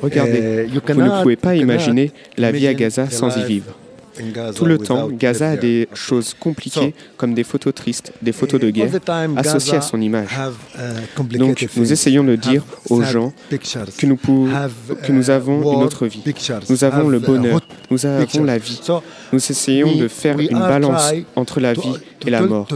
[0.00, 3.74] Regardez, uh, you vous ne pouvez pas imaginer la vie à Gaza sans y vivre.
[4.54, 8.66] Tout le temps, Gaza a des choses compliquées comme des photos tristes, des photos de
[8.66, 8.90] all guerre
[9.36, 10.28] associées à son image.
[10.36, 13.32] uh, Donc nous essayons de dire aux gens
[13.96, 16.22] que nous, que nous avons une autre vie.
[16.68, 17.60] Nous avons le bonheur,
[17.90, 18.80] nous avons la vie.
[19.32, 21.94] Nous essayons de faire une balance entre la vie
[22.26, 22.66] et la mort,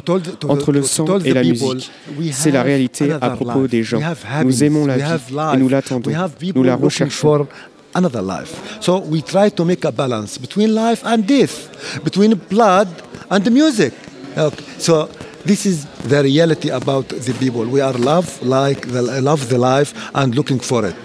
[0.48, 1.90] entre le sang et la musique.
[2.32, 4.00] C'est la réalité à propos des gens.
[4.44, 6.10] Nous aimons la vie et nous l'attendons.
[6.54, 7.46] Nous la recherchons.
[7.92, 8.80] For another life.
[8.82, 12.88] So we try to make a balance between life and death, between blood
[13.30, 13.92] and music.
[14.36, 14.64] Okay.
[14.78, 15.06] So
[15.44, 17.64] this is the reality about the people.
[17.66, 20.96] We are love like the, love the life and looking for it.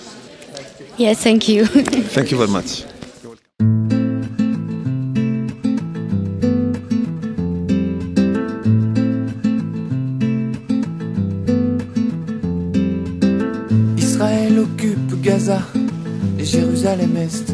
[0.97, 1.65] Yes, thank you.
[2.15, 2.83] Thank you very much.
[13.97, 15.86] Israël occupe Gaza et
[16.47, 17.53] Jérusalem-Est.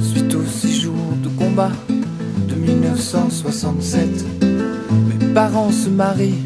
[0.00, 1.72] Suite aux six jours de combat
[2.48, 4.26] de 1967,
[5.08, 6.44] mes parents se marient.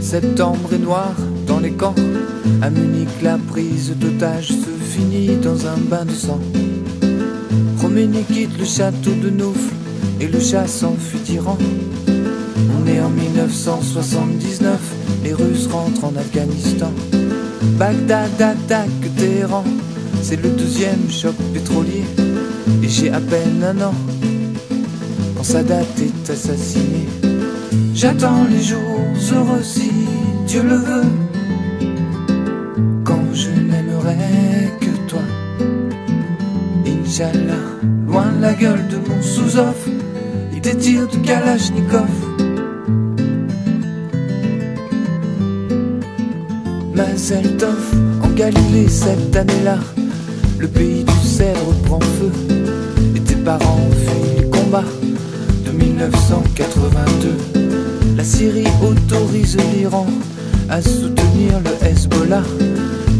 [0.00, 1.12] Septembre est noir
[1.48, 1.96] dans les camps.
[2.62, 6.40] À Munich, la prise d'otage se finit dans un bain de sang.
[7.80, 9.74] Khomeini quitte le château de Noufle
[10.20, 11.58] et le chat s'enfuit d'Iran.
[12.08, 14.78] On est en 1979,
[15.24, 16.92] les Russes rentrent en Afghanistan.
[17.76, 19.64] Bagdad attaque Téhéran,
[20.28, 22.02] c'est le deuxième choc pétrolier.
[22.82, 23.94] Et j'ai à peine un an
[25.36, 27.06] quand Sadat est assassiné.
[27.94, 29.92] J'attends les jours heureux si
[30.48, 31.10] Dieu le veut.
[33.04, 35.22] Quand je n'aimerai que toi.
[36.84, 37.66] Inch'Allah,
[38.08, 39.86] loin la gueule de mon sous-off
[40.56, 42.10] et des tirs de Kalachnikov.
[46.96, 47.84] Mazel Tov,
[48.24, 49.78] en Galilée cette année-là,
[50.58, 52.30] le pays du cèdre prend feu.
[53.14, 54.84] Et tes parents fuient les combats
[55.64, 57.36] de 1982.
[58.16, 60.06] La Syrie autorise l'Iran
[60.68, 62.42] à soutenir le Hezbollah.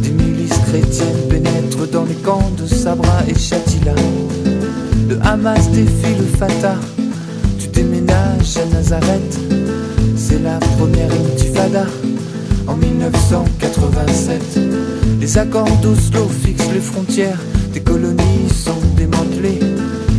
[0.03, 3.95] Des milices chrétiennes pénètrent dans les camps de Sabra et Shatila.
[5.09, 6.77] Le Hamas défie le Fatah.
[7.59, 9.39] Tu déménages à Nazareth.
[10.17, 11.87] C'est la première intifada
[12.67, 14.66] en en 1987.
[15.21, 17.41] Les accords d'Oslo fixent les frontières,
[17.73, 19.61] des colonies sont démantelées.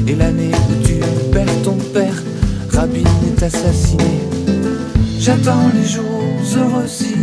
[0.08, 0.96] Et l'année où tu
[1.32, 2.24] perds ton père,
[2.72, 4.22] Rabin est assassiné.
[5.20, 7.16] J'attends les jours heureux si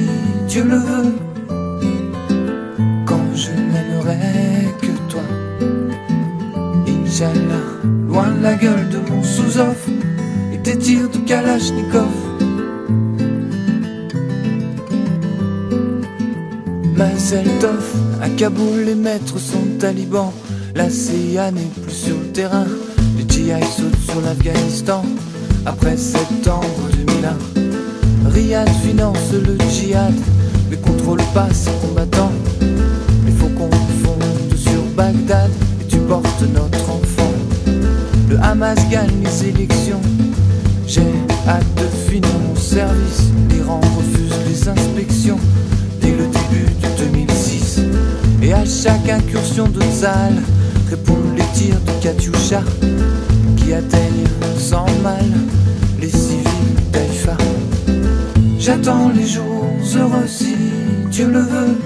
[0.49, 1.15] Dieu le veut.
[3.07, 5.23] Quand je n'aimerai que toi.
[6.87, 7.67] Inch'Allah,
[8.09, 9.89] loin la gueule de mon sous-offre
[10.53, 12.34] et des tirs de Kalachnikov.
[17.25, 17.83] Mazel Tov,
[18.21, 20.31] à Kaboul, les maîtres sont talibans.
[20.75, 22.67] La CIA n'est plus sur le terrain.
[23.17, 25.03] Les GI sautent sur l'Afghanistan
[25.65, 28.29] après septembre 2001.
[28.29, 30.13] Riyad finance le djihad,
[30.69, 32.31] mais contrôle pas ses combattants.
[32.61, 33.71] Les faucons
[34.05, 35.51] fondent sur Bagdad
[35.81, 37.33] et tu portes notre enfant.
[38.29, 40.03] Le Hamas gagne les élections.
[40.87, 41.01] J'ai
[41.49, 43.31] hâte de finir mon service.
[43.49, 45.41] L'Iran refuse les inspections
[48.45, 50.43] Et à chaque incursion de salle,
[50.91, 52.63] répondent les tirs de Katyusha
[53.57, 54.29] qui atteignent
[54.59, 55.25] sans mal
[55.99, 57.39] les civils d'Aïfa.
[58.59, 60.57] J'attends les jours heureux si
[61.11, 61.79] Dieu le veut.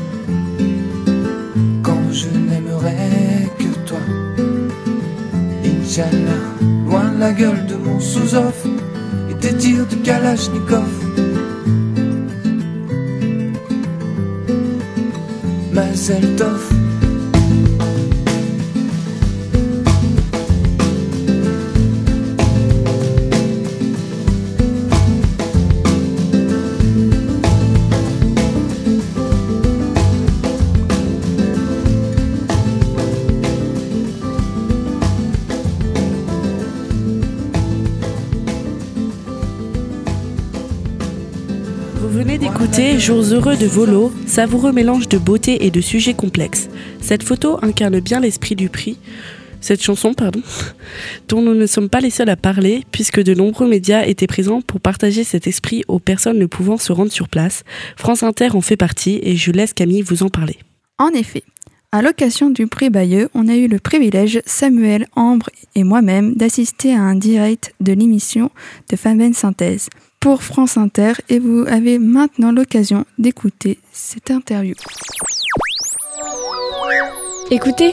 [1.84, 4.00] Quand je n'aimerai que toi.
[5.64, 6.42] Inch'Allah,
[6.88, 8.66] loin la gueule de mon sous-offre
[9.30, 11.07] et des tirs de Kalachnikov.
[15.78, 16.77] Mazel Tov.
[43.08, 46.68] Jours heureux de Volo, savoureux mélange de beauté et de sujets complexes.
[47.00, 48.98] Cette photo incarne bien l'esprit du prix.
[49.62, 50.42] Cette chanson, pardon,
[51.28, 54.60] dont nous ne sommes pas les seuls à parler, puisque de nombreux médias étaient présents
[54.60, 57.62] pour partager cet esprit aux personnes ne pouvant se rendre sur place.
[57.96, 60.58] France Inter en fait partie et je laisse Camille vous en parler.
[60.98, 61.44] En effet,
[61.92, 66.92] à l'occasion du prix Bayeux, on a eu le privilège, Samuel, Ambre et moi-même, d'assister
[66.92, 68.50] à un direct de l'émission
[68.90, 69.88] de Fabienne Synthèse
[70.20, 74.74] pour France Inter et vous avez maintenant l'occasion d'écouter cette interview.
[77.50, 77.92] Écoutez,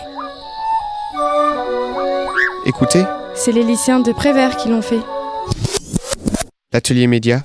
[2.65, 3.03] Écoutez,
[3.35, 4.99] c'est les lycéens de Prévert qui l'ont fait.
[6.73, 7.41] l'atelier média,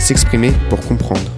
[0.00, 1.30] s'exprimer pour comprendre.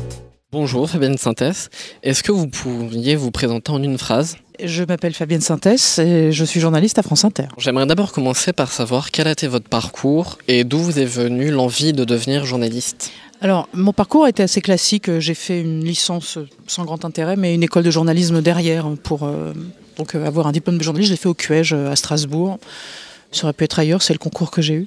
[0.52, 1.70] Bonjour Fabienne Synthèse.
[2.02, 4.36] Est-ce que vous pourriez vous présenter en une phrase?
[4.60, 7.44] Je m'appelle Fabienne Synthèse et je suis journaliste à France Inter.
[7.56, 11.52] J'aimerais d'abord commencer par savoir quel a été votre parcours et d'où vous est venue
[11.52, 13.12] l'envie de devenir journaliste.
[13.40, 15.20] Alors, mon parcours était assez classique.
[15.20, 16.36] J'ai fait une licence
[16.66, 19.52] sans grand intérêt, mais une école de journalisme derrière pour euh,
[19.98, 21.10] donc euh, avoir un diplôme de journaliste.
[21.10, 22.58] Je l'ai fait au QEJ à Strasbourg.
[23.32, 24.86] Ça aurait pu être ailleurs, c'est le concours que j'ai eu.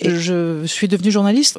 [0.00, 1.58] Et je suis devenue journaliste.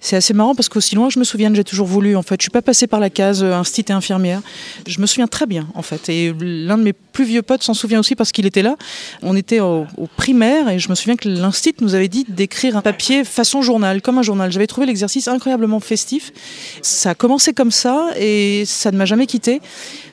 [0.00, 2.16] C'est assez marrant parce qu'aussi loin je me souvienne, j'ai toujours voulu.
[2.16, 4.40] En fait, je suis pas passée par la case euh, instit et infirmière.
[4.86, 6.08] Je me souviens très bien, en fait.
[6.08, 8.76] Et l'un de mes plus vieux potes s'en souvient aussi parce qu'il était là.
[9.22, 12.76] On était au, au primaire et je me souviens que l'instit nous avait dit d'écrire
[12.76, 14.50] un papier façon journal, comme un journal.
[14.50, 16.32] J'avais trouvé l'exercice incroyablement festif.
[16.80, 19.60] Ça a commencé comme ça et ça ne m'a jamais quitté.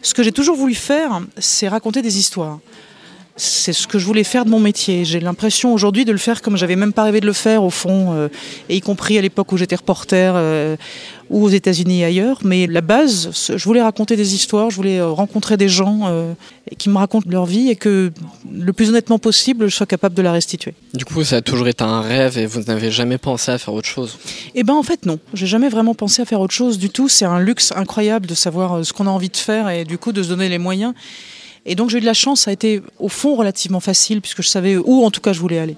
[0.02, 2.60] Ce que j'ai toujours voulu faire, c'est raconter des histoires
[3.38, 5.04] c'est ce que je voulais faire de mon métier.
[5.04, 7.70] J'ai l'impression aujourd'hui de le faire comme j'avais même pas rêvé de le faire au
[7.70, 8.30] fond, euh,
[8.70, 10.78] et y compris à l'époque où j'étais reporter euh,
[11.30, 12.40] ou aux États-Unis et ailleurs.
[12.46, 16.34] Mais la base, je voulais raconter des histoires, je voulais euh, rencontrer des gens euh,
[16.78, 18.14] qui me racontent leur vie et que
[18.50, 20.74] le plus honnêtement possible, je sois capable de la restituer.
[20.94, 23.74] Du coup, ça a toujours été un rêve et vous n'avez jamais pensé à faire
[23.74, 24.18] autre chose?
[24.54, 27.10] Eh ben en fait non, j'ai jamais vraiment pensé à faire autre chose du tout.
[27.10, 30.14] C'est un luxe incroyable de savoir ce qu'on a envie de faire et du coup
[30.14, 30.94] de se donner les moyens.
[31.66, 34.42] Et donc j'ai eu de la chance, ça a été au fond relativement facile puisque
[34.42, 35.76] je savais où en tout cas je voulais aller.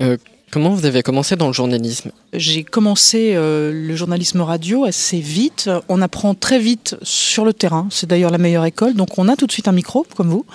[0.00, 0.16] Euh,
[0.50, 2.10] Comment vous avez commencé dans le journalisme?
[2.32, 5.68] J'ai commencé euh, le journalisme radio assez vite.
[5.90, 7.86] On apprend très vite sur le terrain.
[7.90, 8.94] C'est d'ailleurs la meilleure école.
[8.94, 10.46] Donc on a tout de suite un micro, comme vous.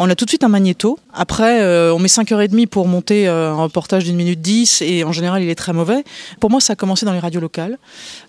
[0.00, 0.98] On a tout de suite un magnéto.
[1.20, 5.10] Après, euh, on met 5h30 pour monter euh, un reportage d'une minute 10 et en
[5.10, 6.04] général, il est très mauvais.
[6.38, 7.76] Pour moi, ça a commencé dans les radios locales.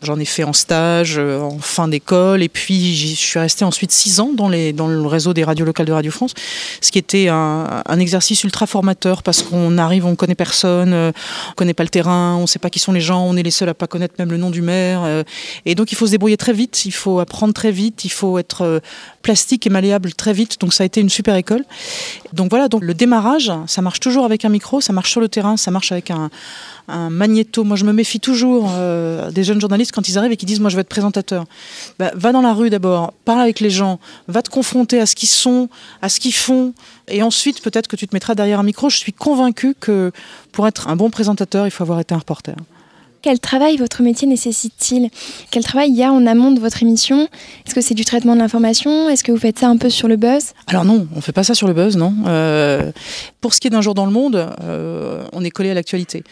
[0.01, 2.41] J'en ai fait en stage, euh, en fin d'école.
[2.41, 5.91] Et puis, je suis resté ensuite 6 ans dans, le réseau des radios locales de
[5.91, 6.33] Radio France.
[6.81, 11.75] Ce qui était un, exercice ultra formateur parce qu'on arrive, on connaît personne, on connaît
[11.75, 13.75] pas le terrain, on sait pas qui sont les gens, on est les seuls à
[13.75, 15.01] pas connaître même le nom du maire.
[15.65, 18.39] et donc, il faut se débrouiller très vite, il faut apprendre très vite, il faut
[18.39, 18.81] être
[19.21, 20.59] plastique et malléable très vite.
[20.59, 21.65] Donc, ça a été une super école.
[22.33, 25.57] Donc voilà, le démarrage, ça marche toujours avec un micro, ça marche sur le terrain,
[25.57, 26.29] ça marche avec un,
[27.09, 27.63] magnéto.
[27.63, 30.59] Moi, je me méfie toujours euh, des jeunes journalistes quand ils arrivent et qu'ils disent
[30.59, 31.45] Moi, je veux être présentateur.
[31.99, 35.13] Bah, va dans la rue d'abord, parle avec les gens, va te confronter à ce
[35.13, 35.69] qu'ils sont,
[36.01, 36.73] à ce qu'ils font,
[37.07, 38.89] et ensuite, peut-être que tu te mettras derrière un micro.
[38.89, 40.11] Je suis convaincue que
[40.51, 42.55] pour être un bon présentateur, il faut avoir été un reporter.
[43.21, 45.09] Quel travail votre métier nécessite-t-il?
[45.51, 47.27] Quel travail il y a en amont de votre émission?
[47.65, 49.09] Est-ce que c'est du traitement de l'information?
[49.09, 50.53] Est-ce que vous faites ça un peu sur le buzz?
[50.67, 52.13] Alors non, on fait pas ça sur le buzz, non.
[52.27, 52.91] Euh,
[53.41, 56.23] pour ce qui est d'un jour dans le monde, euh, on est collé à l'actualité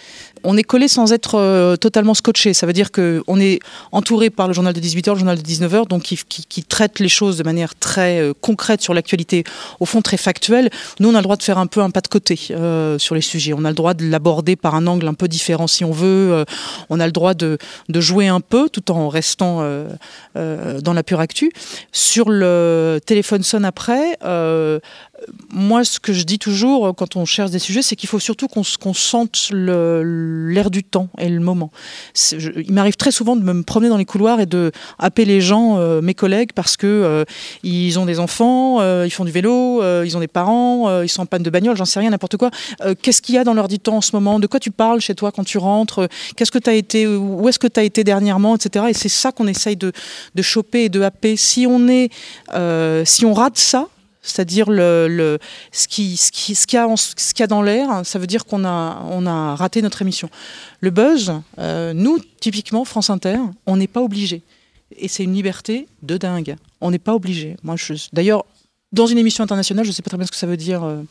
[0.44, 2.54] on est collé sans être euh, totalement scotché.
[2.54, 3.60] Ça veut dire qu'on est
[3.92, 7.38] entouré par le journal de 18h, le journal de 19h, donc qui, traite les choses
[7.38, 9.44] de manière très euh, concrète sur l'actualité,
[9.80, 10.70] au fond très factuelle.
[11.00, 13.16] Nous, on a le droit de faire un peu un pas de côté euh, sur
[13.16, 13.54] les sujets.
[13.54, 16.46] On a le droit de l'aborder par un angle un peu différent si on veut.
[16.90, 17.58] on a le droit de,
[17.96, 19.62] jouer un peu tout en restant
[20.36, 21.52] dans la pure actu.
[21.92, 24.18] Sur le téléphone sonne après,
[25.52, 28.48] moi, ce que je dis toujours quand on cherche des sujets, c'est qu'il faut surtout
[28.48, 31.72] qu'on sente l'air du temps et le moment.
[32.32, 35.78] il m'arrive très souvent de me promener dans les couloirs et de appeler les gens,
[35.78, 37.26] euh, mes collègues, parce que euh,
[37.64, 41.22] ils ont des enfants, euh, ils font du vélo, ils ont des parents, ils sont
[41.22, 42.52] en panne de bagnole, j'en sais rien, n'importe quoi.
[43.02, 44.40] Qu'est-ce qu'il y a dans leur du temps en ce moment?
[44.40, 46.08] De quoi tu parles chez toi quand tu rentres?
[46.36, 48.86] Qu'est-ce que tu as été Où est-ce que tu as été dernièrement, etc.
[48.90, 49.92] Et c'est ça qu'on essaye de,
[50.36, 51.36] de choper et de happer.
[51.36, 52.10] Si on est,
[53.06, 53.88] si on rate ça,
[54.28, 55.40] c'est-à-dire le,
[55.72, 58.66] ce qu'il ce qui, ce y, a, ce a dans l'air, ça veut dire qu'on
[58.66, 60.30] a, on a raté notre émission.
[60.82, 64.42] Le buzz, euh, nous, typiquement, France Inter, on n'est pas obligé.
[64.98, 66.56] Et c'est une liberté de dingue.
[66.82, 67.56] On n'est pas obligé.
[67.64, 68.46] Moi, je, d'ailleurs,
[68.92, 70.84] dans une émission internationale, je ne sais pas très bien ce que ça veut dire
[70.84, 71.02] euh,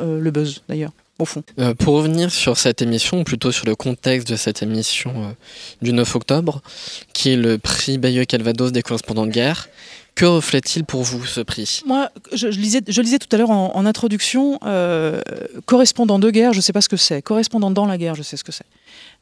[0.00, 0.92] euh, le buzz, d'ailleurs.
[1.20, 1.42] Au fond.
[1.80, 5.34] pour revenir sur cette émission, ou plutôt sur le contexte de cette émission
[5.82, 6.62] du 9 octobre,
[7.12, 9.68] qui est le prix Bayeux Calvados des correspondants de guerre,
[10.18, 11.80] que reflète-t-il pour vous ce prix?
[11.86, 15.20] Moi, je, lisais, je lisais tout à l'heure en, introduction, euh,
[15.64, 17.22] correspondant de guerre, je ne sais pas ce que c'est.
[17.22, 18.66] Correspondant dans la guerre, je sais ce que c'est.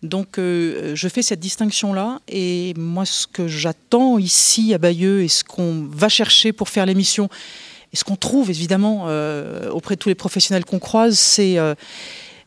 [0.02, 2.20] Donc euh, je fais cette distinction-là.
[2.28, 6.86] Et moi, ce que j'attends ici à Bayeux et ce qu'on va chercher pour faire
[6.86, 7.28] l'émission,
[7.92, 11.58] et ce qu'on trouve évidemment euh, auprès de tous les professionnels qu'on croise, c'est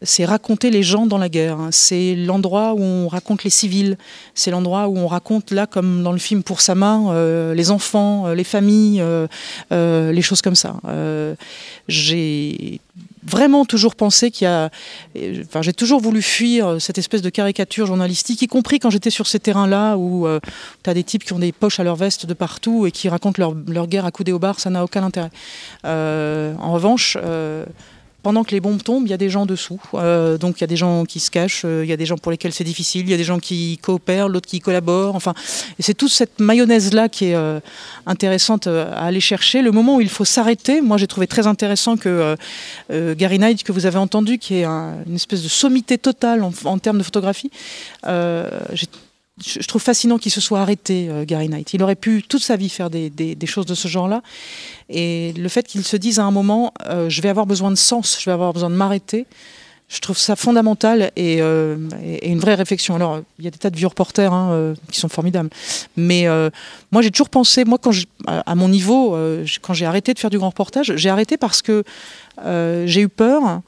[0.02, 1.58] c'est raconter les gens dans la guerre.
[1.72, 3.97] C'est l'endroit où on raconte les civils.
[4.34, 7.72] C'est l'endroit où on raconte, là, comme dans le film Pour sa main, euh, les
[7.72, 10.76] enfants, euh, les familles, euh, les choses comme ça.
[11.88, 12.80] j'ai
[13.24, 14.70] vraiment toujours pensé qu'il y a.
[15.45, 19.28] Enfin, j'ai toujours voulu fuir cette espèce de caricature journalistique, y compris quand j'étais sur
[19.28, 20.28] ces terrains-là où
[20.84, 23.10] tu as des types qui ont des poches à leur veste de partout et qui
[23.10, 25.32] racontent leur, leur guerre à coups au bar, ça n'a aucun intérêt.
[25.84, 27.18] en revanche,
[28.22, 29.80] pendant que les bombes tombent, il y a des gens dessous.
[29.93, 32.05] Euh, donc il y a des gens qui se cachent, euh, il y a des
[32.05, 35.15] gens pour lesquels c'est difficile, il y a des gens qui coopèrent, l'autre qui collaborent.
[35.15, 35.34] Enfin,
[35.80, 37.59] c'est toute cette mayonnaise-là qui est euh,
[38.05, 39.61] intéressante à aller chercher.
[39.61, 42.36] Le moment où il faut s'arrêter, moi j'ai trouvé très intéressant que
[42.89, 46.78] Gary Knight, que vous avez entendu, qui est une espèce de sommité totale en, en
[46.78, 47.51] termes de photographie,
[48.05, 48.88] j'ai
[49.45, 51.73] je trouve fascinant qu'il se soit arrêté, euh, Gary Knight.
[51.73, 54.21] Il aurait pu toute sa vie faire des, choses de ce genre-là.
[54.89, 57.75] Et le fait qu'il se dise à un moment, euh, je vais avoir besoin de
[57.75, 59.25] sens, je vais avoir besoin de m'arrêter,
[59.87, 61.77] je trouve ça fondamental et, euh,
[62.21, 62.95] une vraie réflexion.
[62.95, 65.49] Alors, il y a des tas de vieux reporters hein, qui sont formidables.
[65.97, 66.27] Mais
[66.91, 67.79] moi, j'ai toujours pensé, moi,
[68.27, 69.17] à mon niveau,
[69.61, 71.83] quand j'ai arrêté de faire du grand reportage, j'ai arrêté parce que
[72.45, 73.61] j'ai eu peur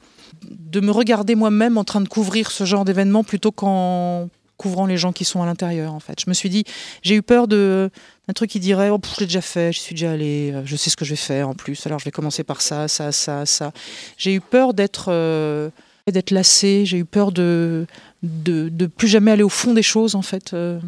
[0.48, 4.96] de me regarder moi-même en train de couvrir ce genre d'événement plutôt qu'en couvrant les
[4.96, 6.20] gens qui sont à l'intérieur en fait.
[6.20, 6.64] Je me suis dit,
[7.02, 7.90] j'ai eu peur de
[8.28, 10.76] un truc qui dirait oh je l'ai déjà fait, je suis déjà allé, euh, je
[10.76, 11.86] sais ce que je vais faire en plus.
[11.86, 13.72] Alors je vais commencer par ça, ça, ça, ça.
[14.16, 15.70] J'ai eu peur d'être euh,
[16.10, 17.86] d'être lassé, j'ai eu peur de,
[18.22, 20.52] de, plus jamais aller au fond des choses en fait.
[20.52, 20.78] Euh.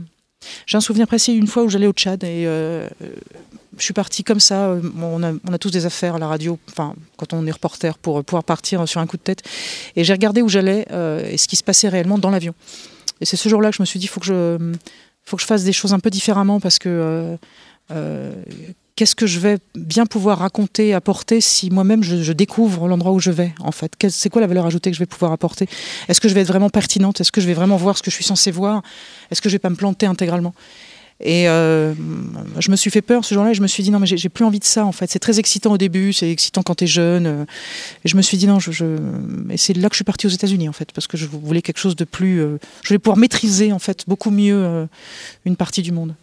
[0.67, 4.41] J'ai un souvenir précis une fois où j'allais au Tchad et je suis partie comme
[4.41, 4.77] ça.
[5.01, 7.97] On a, on a, tous des affaires à la radio, enfin, quand on est reporter,
[7.97, 9.43] pour pouvoir partir sur un coup de tête.
[9.97, 10.87] Et j'ai regardé où j'allais
[11.31, 12.55] et ce qui se passait réellement dans l'avion.
[13.25, 15.93] C'est ce jour-là que je me suis dit, il faut, que je, fasse des choses
[15.93, 17.37] un peu différemment parce que euh,
[17.91, 18.33] euh,
[18.97, 23.31] qu'est-ce que je vais bien pouvoir raconter, apporter si moi-même je, découvre l'endroit où je
[23.31, 23.93] vais en fait?
[24.09, 25.69] C'est quoi la valeur ajoutée que je vais pouvoir apporter?
[26.09, 27.21] Est-ce que je vais être vraiment pertinente?
[27.21, 28.83] Est-ce que je vais vraiment voir ce que je suis censée voir?
[29.31, 30.55] Est-ce que je vais pas me planter intégralement?
[31.21, 31.95] Et euh,
[32.59, 34.29] je me suis fait peur ce jour-là et je me suis dit non mais j'ai
[34.29, 35.11] plus envie de ça en fait.
[35.11, 37.27] C'est très excitant au début, c'est excitant quand tu es jeune.
[37.27, 37.45] Euh,
[38.05, 38.85] et je me suis dit non, je, je...
[39.51, 41.63] et c'est là que je suis partie aux États-Unis en fait parce que je voulais
[41.63, 42.41] quelque chose de plus.
[42.41, 44.89] Euh, je voulais pouvoir maîtriser en fait beaucoup mieux
[45.45, 46.15] une partie du monde.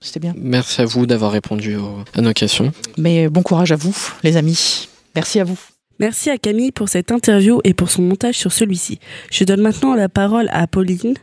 [0.00, 0.34] C'était bien.
[0.36, 1.76] Merci à vous d'avoir répondu
[2.14, 2.72] à nos questions.
[2.96, 4.88] Mais bon courage à vous, les amis.
[5.14, 5.58] Merci à vous.
[6.00, 8.98] Merci à Camille pour cette interview et pour son montage sur celui-ci.
[9.30, 11.14] Je donne maintenant la parole à Pauline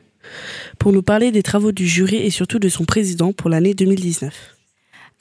[0.78, 4.34] pour nous parler des travaux du jury et surtout de son président pour l'année 2019.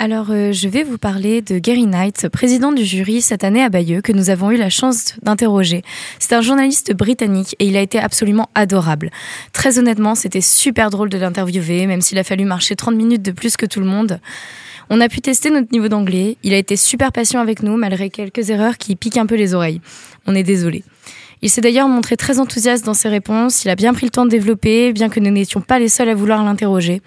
[0.01, 3.68] Alors, euh, je vais vous parler de Gary Knight, président du jury cette année à
[3.68, 5.82] Bayeux, que nous avons eu la chance d'interroger.
[6.20, 9.11] C'est un journaliste britannique et il a été absolument adorable.
[9.53, 13.32] Très honnêtement, c'était super drôle de l'interviewer, même s'il a fallu marcher 30 minutes de
[13.32, 14.20] plus que tout le monde.
[14.88, 16.36] On a pu tester notre niveau d'anglais.
[16.44, 19.53] Il a été super patient avec nous, malgré quelques erreurs qui piquent un peu les
[19.53, 19.80] oreilles.
[20.26, 20.84] On est désolé.
[21.43, 24.24] Il s'est d'ailleurs montré très enthousiaste dans ses réponses, il a bien pris le temps
[24.24, 27.01] de développer, bien que nous n'étions pas les seuls à vouloir l'interroger.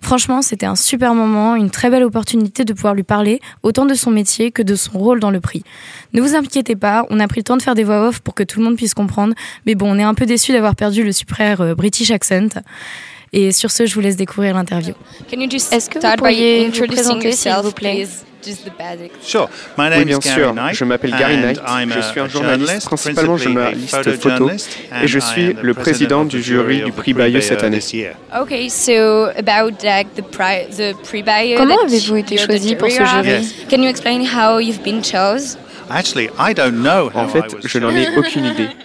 [0.00, 3.94] Franchement, c'était un super moment, une très belle opportunité de pouvoir lui parler, autant de
[3.94, 5.62] son métier que de son rôle dans le prix.
[6.12, 8.34] Ne vous inquiétez pas, on a pris le temps de faire des voix off pour
[8.34, 9.34] que tout le monde puisse comprendre,
[9.66, 12.48] mais bon, on est un peu déçu d'avoir perdu le super euh, British accent.
[13.32, 14.94] Et sur ce, je vous laisse découvrir l'interview.
[15.72, 16.70] Est-ce que pourriez
[17.32, 18.06] s'il vous plaît?
[18.46, 18.70] just the
[19.98, 20.54] oui, bien sûr.
[20.72, 21.60] Je m'appelle Gary Knight.
[21.94, 26.92] Je suis un journaliste, principalement journaliste photo, et je suis le président du jury du
[26.92, 27.80] prix Bayeux cette année.
[31.56, 33.54] Comment avez-vous été choisi pour ce jury?
[33.68, 35.02] Can you explain how you've been?
[37.14, 38.68] En fait, je n'en ai aucune idée.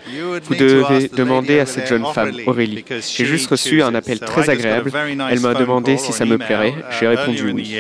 [0.46, 2.86] Vous devez demander à cette jeune femme, Aurélie.
[3.16, 4.92] J'ai juste reçu un appel très agréable.
[5.30, 6.74] Elle m'a demandé si ça me plairait.
[7.00, 7.76] J'ai répondu oui.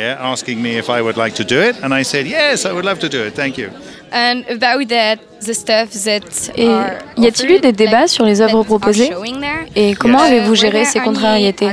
[6.57, 6.65] Et
[7.17, 9.11] y a-t-il eu des débats sur les œuvres proposées
[9.75, 11.69] Et comment avez-vous géré ces contrariétés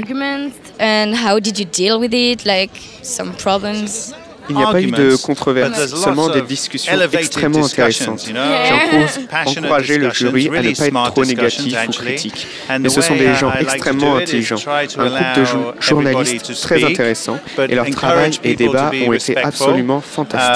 [4.51, 8.25] il n'y a pas eu de controverse, seulement des discussions extrêmement intéressantes.
[8.27, 12.47] J'ai encouragé le jury à ne pas être trop négatif ou critique.
[12.81, 15.45] Mais ce sont des gens extrêmement intelligents, un groupe de
[15.81, 17.39] journalistes très intéressants,
[17.69, 20.55] et leur travail et débats ont été absolument fantastiques.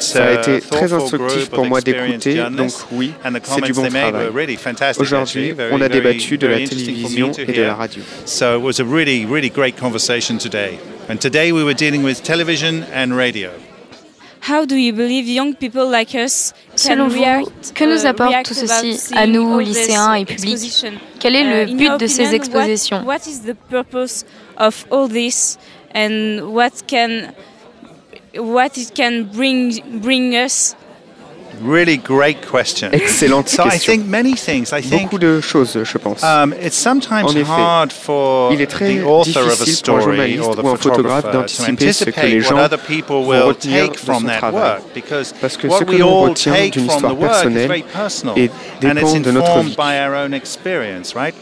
[0.00, 3.12] Ça a été très instructif pour moi d'écouter, donc oui,
[3.44, 4.58] c'est du bon travail.
[4.98, 8.02] Aujourd'hui, on a débattu de la télévision et de la radio
[9.04, 10.78] really, really great conversation today.
[11.10, 13.50] And today we were dealing with television and radio.
[14.40, 18.54] How do you believe young people like us Selon vous, que nous euh, apporte tout
[18.54, 20.86] ceci à nous, lycéens et publics?
[21.20, 23.04] Quel est le uh, but de ces expositions?
[23.04, 24.24] What is the purpose
[24.56, 25.58] of all this?
[25.94, 27.34] And what can
[28.34, 30.74] what it can bring bring us
[31.62, 32.90] Really great question.
[32.92, 33.94] Excellente so question.
[33.94, 34.72] I think many things.
[34.72, 36.22] I think, Beaucoup de choses, je pense.
[36.22, 39.84] Um, it's sometimes en effet, hard for il est très the author of a story
[39.84, 43.96] pour un journaliste or the ou un photographe d'anticiper ce que les gens vont take
[43.96, 44.80] from son travail.
[45.40, 47.82] Parce que ce que very personal and histoire personnelle
[48.36, 48.50] est
[50.04, 51.34] our own experience, right?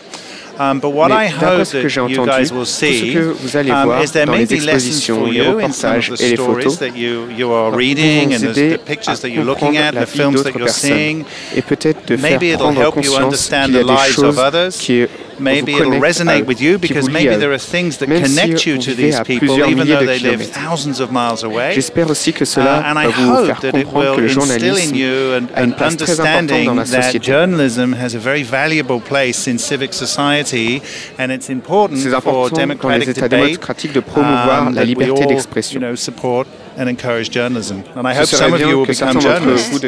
[0.58, 5.26] Mais d'après ce que j'ai entendu, tout ce que vous allez voir dans les expositions,
[5.26, 6.78] les reportages et les photos.
[6.80, 11.24] va vous aider à comprendre la vie d'autres personnes.
[11.56, 15.06] Et peut-être de faire prendre conscience qu'il y a des choses qui
[15.42, 18.74] maybe it'll resonate with you euh, because maybe euh, there are things that connect you
[18.74, 21.74] euh, to these people even though they live thousands of miles away.
[21.74, 24.94] And aussi que cela uh, va vous faire comprendre que le journalisme
[25.54, 25.72] a.
[27.22, 30.82] Journalism has a very valuable place in civic society
[31.18, 35.38] and it's important for democratic dans les États démocratiques de promouvoir um, la liberté.
[36.78, 37.82] and encourage journalism.
[37.94, 39.70] And I hope some of you will become journalists.
[39.70, 39.80] Vous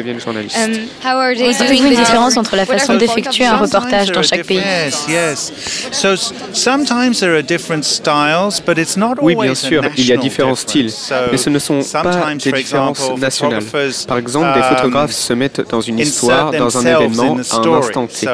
[2.37, 4.57] entre la façon d'effectuer un reportage dans chaque pays.
[4.57, 5.51] Yes, yes.
[5.91, 6.15] So
[6.53, 10.17] sometimes there are different styles, but it's not always Oui, bien sûr, il y a
[10.17, 10.91] différents styles,
[11.31, 13.63] mais ce ne sont pas des différences nationales.
[14.07, 17.73] Par exemple, des um, photographes se mettent dans une histoire, dans un événement, à un
[17.73, 18.27] instant T.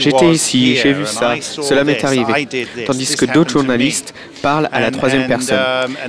[0.00, 2.48] J'étais ici, j'ai vu ça, cela m'est arrivé.
[2.86, 5.58] Tandis que d'autres journalistes parle à la troisième personne.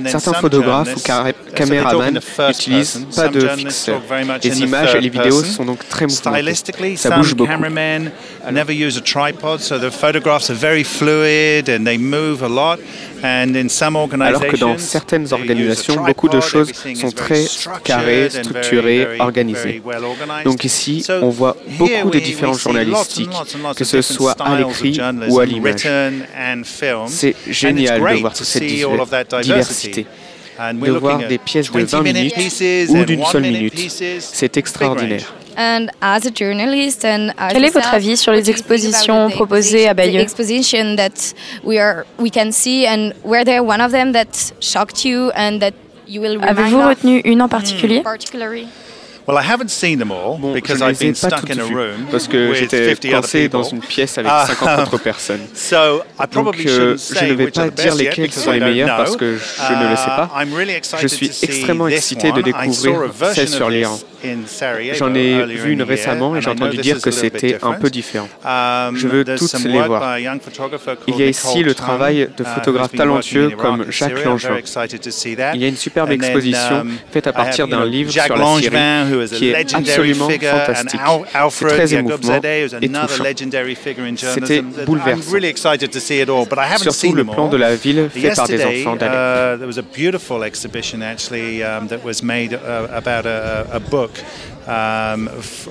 [0.06, 1.00] Certains photographes ou
[1.54, 4.02] caméramans n'utilisent pas de fixeur.
[4.42, 6.96] Les images et les vidéos sont donc très mouvementées.
[6.96, 7.52] Ça bouge beaucoup.
[14.20, 17.44] Alors que dans certaines organisations, beaucoup de choses sont très
[17.82, 19.82] carrées, structurées, organisées.
[20.44, 23.30] Donc ici, on voit beaucoup de différences journalistiques,
[23.76, 25.86] que ce soit à l'écrit ou à l'image.
[27.06, 28.62] C'est génial de voir toute cette
[29.42, 30.06] diversité.
[30.72, 32.34] De voir des pièces de 20 minutes
[32.90, 33.90] ou d'une seule minute.
[34.20, 35.34] C'est extraordinaire.
[37.50, 40.20] Quel est votre avis sur les expositions proposées à Bayeux
[46.48, 48.02] Avez-vous retenu une en particulier?
[49.26, 51.50] Well, I haven't seen them all because je ne I've les ai been pas stuck
[51.50, 53.78] in a vues, room parce que j'étais 50 other coincé dans people.
[53.78, 55.40] une pièce avec Ah, 50 autres personnes.
[55.54, 58.96] So I Donc probably euh, shouldn't je ne vais pas dire because sont les know.
[58.98, 60.30] parce que je ne le sais pas.
[60.34, 63.00] Uh, I'm really excited Je suis to see extrêmement excité de découvrir
[63.32, 64.04] celle sur this
[64.94, 68.28] J'en ai vu une récemment et j'ai entendu dire que c'était un peu différent.
[68.44, 70.18] Je veux toutes les voir.
[71.06, 74.58] Il y a ici le travail de photographes talentueux comme Jacques Langevin.
[75.54, 79.50] Il y a une superbe exposition faite à partir d'un livre sur la Syrie qui
[79.50, 81.00] est absolument fantastique.
[81.50, 82.40] C'est très émouvant
[82.80, 83.24] et touchant.
[84.34, 85.36] C'était bouleversant.
[86.78, 89.60] Surtout le plan de la ville fait par des enfants d'Alep
[94.66, 95.28] um,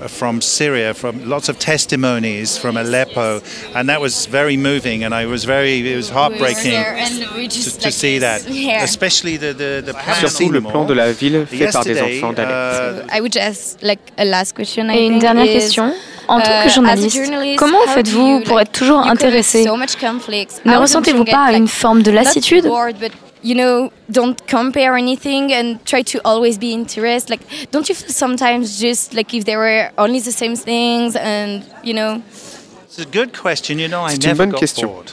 [0.07, 3.41] from Syria, from lots of testimonies from Aleppo,
[3.73, 6.73] and that was very moving, and I was very, it was heartbreaking
[7.49, 8.45] just, to, see that,
[8.83, 13.05] especially the the, plan le plan de la ville fait par des enfants d'Alep.
[13.09, 14.89] Uh, I would just like a last question.
[14.89, 15.93] Et une dernière question.
[16.27, 17.19] En tant que journaliste,
[17.57, 22.65] comment faites-vous pour être toujours intéressé Ne ressentez-vous pas une forme de lassitude
[23.43, 27.29] you know, don't compare anything and try to always be interested.
[27.29, 31.93] Like, don't you sometimes just like if there were only the same things and, you
[31.93, 32.23] know?
[32.83, 33.79] It's a good question.
[33.79, 34.87] You know, I never got question.
[34.87, 35.11] bored.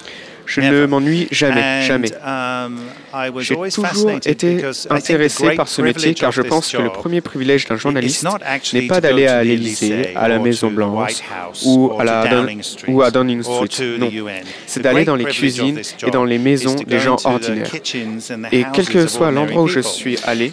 [0.50, 2.10] Je ne m'ennuie jamais, jamais.
[3.38, 7.76] J'ai toujours été intéressé par ce métier car je pense que le premier privilège d'un
[7.76, 8.26] journaliste
[8.72, 11.14] n'est pas d'aller à l'Élysée, à la Maison Blanche
[11.64, 12.26] ou à, la,
[13.10, 13.98] Downing Street.
[13.98, 14.10] Non,
[14.66, 17.70] c'est d'aller dans les cuisines et dans les maisons des gens ordinaires.
[18.52, 20.52] Et quel que soit l'endroit où je suis allé,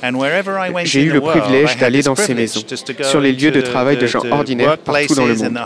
[0.83, 2.61] j'ai eu le privilège d'aller dans ces maisons,
[3.01, 5.59] sur les lieux de travail de gens ordinaires partout dans le monde.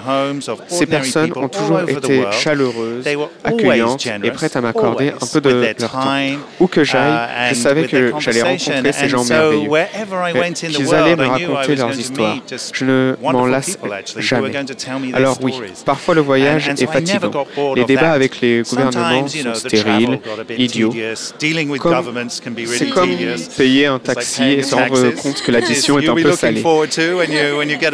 [0.68, 3.06] Ces personnes ont toujours été chaleureuses,
[3.44, 6.18] accueillantes, et prête à m'accorder un peu de leur temps.
[6.60, 9.70] Où que j'aille, je savais que j'allais rencontrer ces gens merveilleux,
[10.54, 12.38] qu'ils allaient me raconter leurs histoires.
[12.74, 13.78] Je ne m'en lasse
[14.18, 14.52] jamais.
[15.14, 15.54] Alors oui,
[15.86, 17.46] parfois le voyage est fatigant.
[17.76, 20.20] Les débats avec les gouvernements sont stériles,
[20.58, 20.94] idiots.
[21.40, 23.10] C'est comme
[23.58, 26.64] payer un taxi et se rendre compte que l'addition est un peu salée.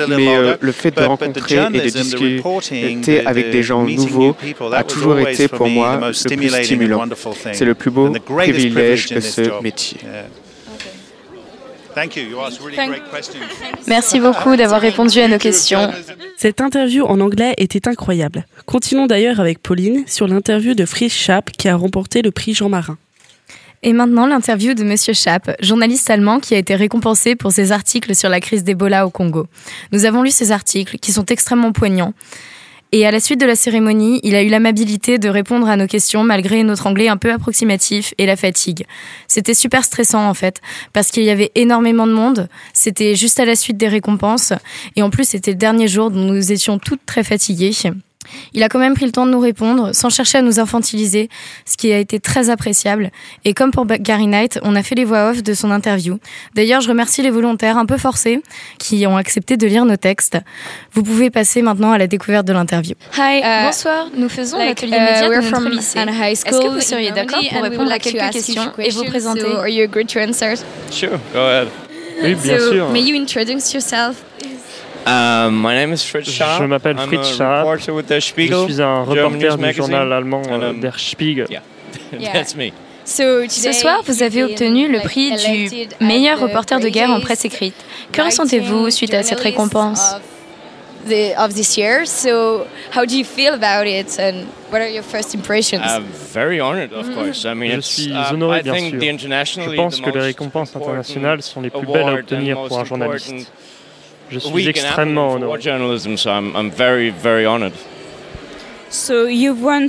[0.09, 4.35] Mais euh, le fait de rencontrer et de discuter avec des gens nouveaux
[4.73, 7.03] a toujours été pour moi plus stimulant.
[7.53, 9.99] C'est le plus beau privilège de ce métier.
[13.87, 15.91] Merci beaucoup d'avoir répondu à nos questions.
[16.37, 18.45] Cette interview en anglais était incroyable.
[18.65, 22.69] Continuons d'ailleurs avec Pauline sur l'interview de Fritz Schaap qui a remporté le prix Jean
[22.69, 22.97] Marin.
[23.83, 28.15] Et maintenant, l'interview de Monsieur Schaap, journaliste allemand qui a été récompensé pour ses articles
[28.15, 29.47] sur la crise d'Ebola au Congo.
[29.91, 32.13] Nous avons lu ces articles qui sont extrêmement poignants.
[32.93, 35.87] Et à la suite de la cérémonie, il a eu l'amabilité de répondre à nos
[35.87, 38.85] questions malgré notre anglais un peu approximatif et la fatigue.
[39.27, 40.61] C'était super stressant en fait,
[40.93, 44.53] parce qu'il y avait énormément de monde, c'était juste à la suite des récompenses,
[44.95, 47.73] et en plus c'était le dernier jour dont nous étions toutes très fatiguées.
[48.53, 51.29] Il a quand même pris le temps de nous répondre, sans chercher à nous infantiliser,
[51.65, 53.11] ce qui a été très appréciable.
[53.45, 56.19] Et comme pour Gary Knight, on a fait les voix off de son interview.
[56.55, 58.41] D'ailleurs, je remercie les volontaires un peu forcés
[58.79, 60.37] qui ont accepté de lire nos textes.
[60.93, 62.95] Vous pouvez passer maintenant à la découverte de l'interview.
[63.17, 64.07] Hi, euh, bonsoir.
[64.15, 65.99] Nous faisons like, l'atelier uh, média de notre lycée.
[65.99, 69.45] Est-ce que vous seriez d'accord pour répondre à quelques questions et vous présenter?
[69.45, 70.55] Are you good to answer?
[70.91, 71.67] Sure, go ahead.
[72.21, 72.89] Oui, bien sûr.
[72.89, 74.23] May you introduce yourself,
[75.07, 77.65] euh, my name is Fritz Je m'appelle Fritz Schaap.
[77.79, 81.47] Je suis un reporter du journal allemand euh, um, Der Spiegel.
[81.49, 81.61] Yeah.
[82.33, 82.71] That's me.
[83.05, 87.75] Ce soir, vous avez obtenu le prix du meilleur reporter de guerre en presse écrite.
[88.11, 90.15] Que ressentez-vous suite à cette récompense
[91.37, 92.05] of this year?
[92.05, 95.81] So, how do you feel about it, and what are your first impressions?
[95.85, 96.01] Uh,
[96.33, 97.15] very honored, of mm.
[97.15, 97.45] course.
[97.45, 98.99] I mean, Je suis uh, honoré, bien sûr.
[98.99, 103.49] Je pense que les récompenses internationales sont les plus belles à obtenir pour un journaliste.
[104.29, 105.59] Je suis extrêmement honoré.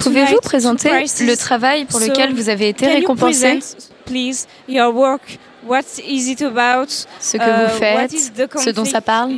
[0.00, 0.90] Pouvez-vous présenter
[1.20, 3.60] le travail pour lequel vous avez été récompensé?
[3.60, 4.46] Ce
[7.36, 9.30] que vous faites, ce dont ça parle?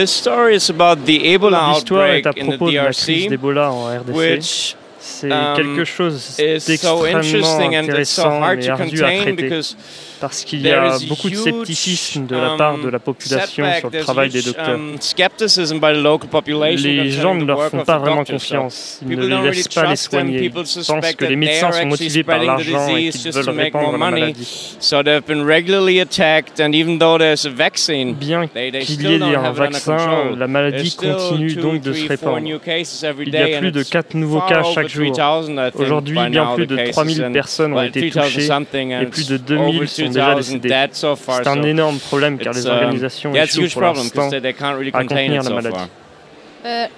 [0.00, 0.48] L'histoire
[2.06, 8.68] est à propos de la crise d'Ebola en RDC, c'est quelque chose d'extrêmement intéressant et
[8.68, 9.60] ardu à traiter
[10.20, 14.00] parce qu'il y a beaucoup de scepticisme de la part de la population sur le
[14.00, 14.78] travail des docteurs.
[16.60, 20.44] Les gens ne leur font pas vraiment confiance, ils ne les laissent pas les soigner.
[20.44, 24.76] Ils pensent que les médecins sont motivés par l'argent et qu'ils veulent répandre la maladie.
[28.18, 32.40] Bien qu'il y ait un vaccin, la maladie continue donc de se répandre.
[32.44, 35.12] Il y a plus de 4 nouveaux cas chaque jour.
[35.74, 40.34] Aujourd'hui, bien plus de 3000 personnes ont été touchées et plus de 2000 sont l'Iran.
[40.34, 40.74] déjà décédés.
[40.92, 45.76] C'est un énorme problème car les organisations échouent pour l'instant à contenir la maladie.
[46.64, 46.88] Uh,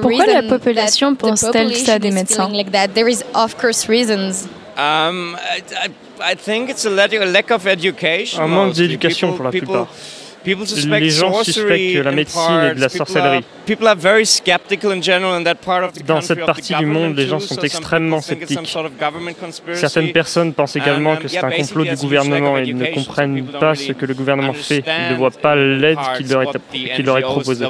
[0.00, 2.88] Pourquoi la population pense-t-elle que ça a des médecins feeling like that?
[2.94, 4.48] There is of course reasons
[4.80, 5.90] Um, I,
[6.22, 8.42] I think it's a lack of education.
[8.42, 9.88] Un manque d'éducation pour la plupart.
[10.44, 13.44] Les gens suspectent la médecine et de la sorcellerie.
[16.06, 18.58] Dans cette partie du monde, les gens sont extrêmement sceptiques.
[19.74, 23.92] Certaines personnes pensent également que c'est un complot du gouvernement et ne comprennent pas ce
[23.92, 24.84] que le gouvernement fait.
[24.86, 27.66] Ils ne voient pas l'aide qu'il leur, est, leur est proposée.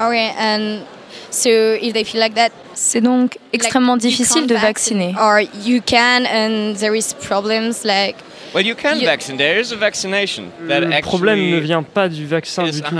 [0.00, 0.86] Okay, and
[1.30, 5.14] so if they feel like that, c'est donc extrêmement difficile de vacciner.
[5.20, 8.16] Or you can and there is problems like
[8.54, 9.38] Well, you can vaccinate.
[9.38, 12.94] There is a vaccination Le problème ne vient pas du vaccin du tout.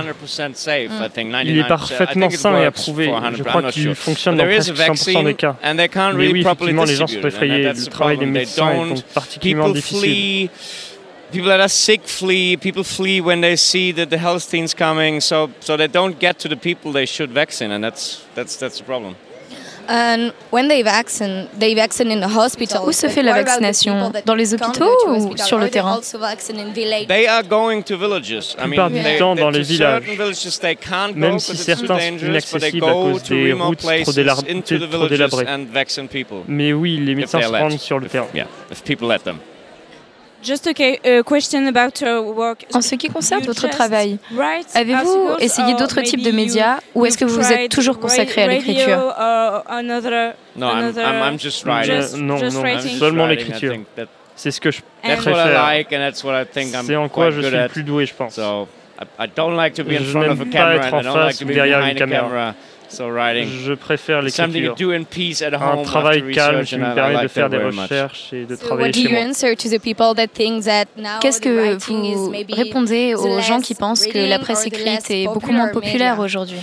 [1.45, 3.11] Il est parfaitement sain et approuvé.
[3.35, 5.57] Je crois qu'il fonctionne dans presque 100% des cas.
[6.15, 7.73] Mais oui, effectivement, les gens sont effrayés.
[7.73, 10.51] Le travail des médecins est donc particulièrement difficile.
[11.31, 12.57] People that are sick flee.
[12.57, 16.39] People flee when they see that the health team's coming, so so they don't get
[16.41, 19.15] to the people they should vaccinate, and that's that's that's the problem.
[19.91, 22.87] And when they vaccine, they vaccine in the hospital.
[22.87, 24.13] Où se fait la vaccination?
[24.27, 25.99] Dans les hôpitaux ou sur le terrain?
[27.09, 28.55] They are going to villages.
[28.59, 30.03] I mean, du temps dans les villages.
[31.15, 35.47] Même si certains sont inaccessibles à cause des routes trop, délabrées.
[36.47, 38.29] Mais oui, les médecins se rendent sur le terrain.
[38.35, 39.39] Yeah, if people let them.
[39.39, 40.28] Just a question about work.
[42.73, 44.19] En ce qui concerne votre travail,
[44.75, 48.47] avez-vous essayé d'autres types de médias ou est-ce que vous vous êtes toujours consacré à
[48.49, 49.15] l'écriture
[50.57, 50.69] Non,
[51.31, 51.95] I'm just writing.
[52.27, 52.63] non, non,
[52.99, 53.75] seulement l'écriture.
[54.37, 55.23] C'est ce que je préfère.
[56.87, 58.39] C'est en quoi je suis le plus doué, je pense.
[60.05, 62.55] je n'aime pas être en face ou derrière une caméra.
[62.91, 64.75] Je préfère l'écriture.
[65.61, 69.21] Un travail calme qui me permet de faire des recherches et de travailler chez moi.
[71.21, 75.69] Qu'est-ce que vous répondez aux gens qui pensent que la presse écrite est beaucoup moins
[75.69, 76.59] populaire aujourd'hui?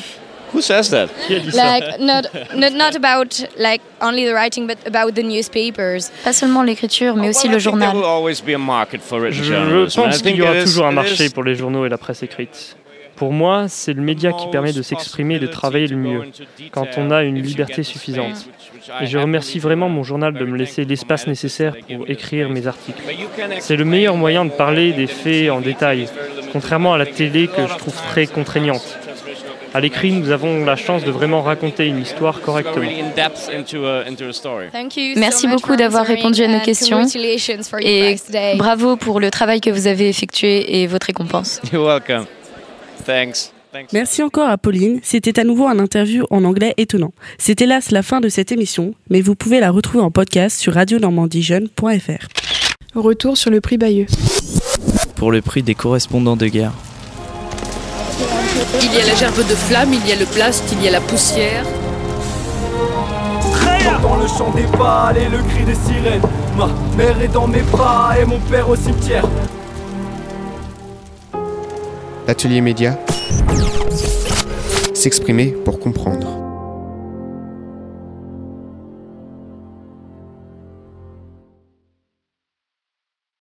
[0.53, 1.07] Who says that?
[1.29, 6.11] Like not, not not about like only the writing but about the newspapers.
[6.23, 7.89] Pas seulement l'écriture mais aussi le journal.
[7.93, 12.77] Je pense qu'il y aura toujours un marché pour les journaux et la presse écrite.
[13.15, 16.21] Pour moi, c'est le média qui permet de s'exprimer et de travailler le mieux,
[16.71, 18.49] quand on a une liberté suffisante.
[19.01, 23.01] Et je remercie vraiment mon journal de me laisser l'espace nécessaire pour écrire mes articles.
[23.59, 26.07] C'est le meilleur moyen de parler des faits en détail,
[26.51, 28.99] contrairement à la télé que je trouve très contraignante.
[29.73, 32.89] À l'écrit, nous avons la chance de vraiment raconter une histoire correctement.
[35.17, 37.05] Merci beaucoup d'avoir répondu à nos questions
[37.81, 38.15] et
[38.55, 41.61] bravo pour le travail que vous avez effectué et votre récompense.
[43.91, 44.99] Merci encore à Pauline.
[45.03, 47.13] C'était à nouveau un interview en anglais étonnant.
[47.37, 50.73] C'est hélas la fin de cette émission, mais vous pouvez la retrouver en podcast sur
[50.73, 52.27] radionormandiejeune.fr.
[52.95, 54.05] Retour sur le prix Bayeux.
[55.15, 56.71] Pour le prix des correspondants de guerre.
[58.81, 60.91] Il y a la gerbe de flamme, il y a le plast, il y a
[60.91, 61.65] la poussière.
[63.83, 66.21] J'entends le chant des balles et le cri des sirènes.
[66.57, 69.27] Ma mère est dans mes bras et mon père au cimetière.
[72.27, 72.97] L'atelier média.
[74.93, 76.44] S'exprimer pour comprendre.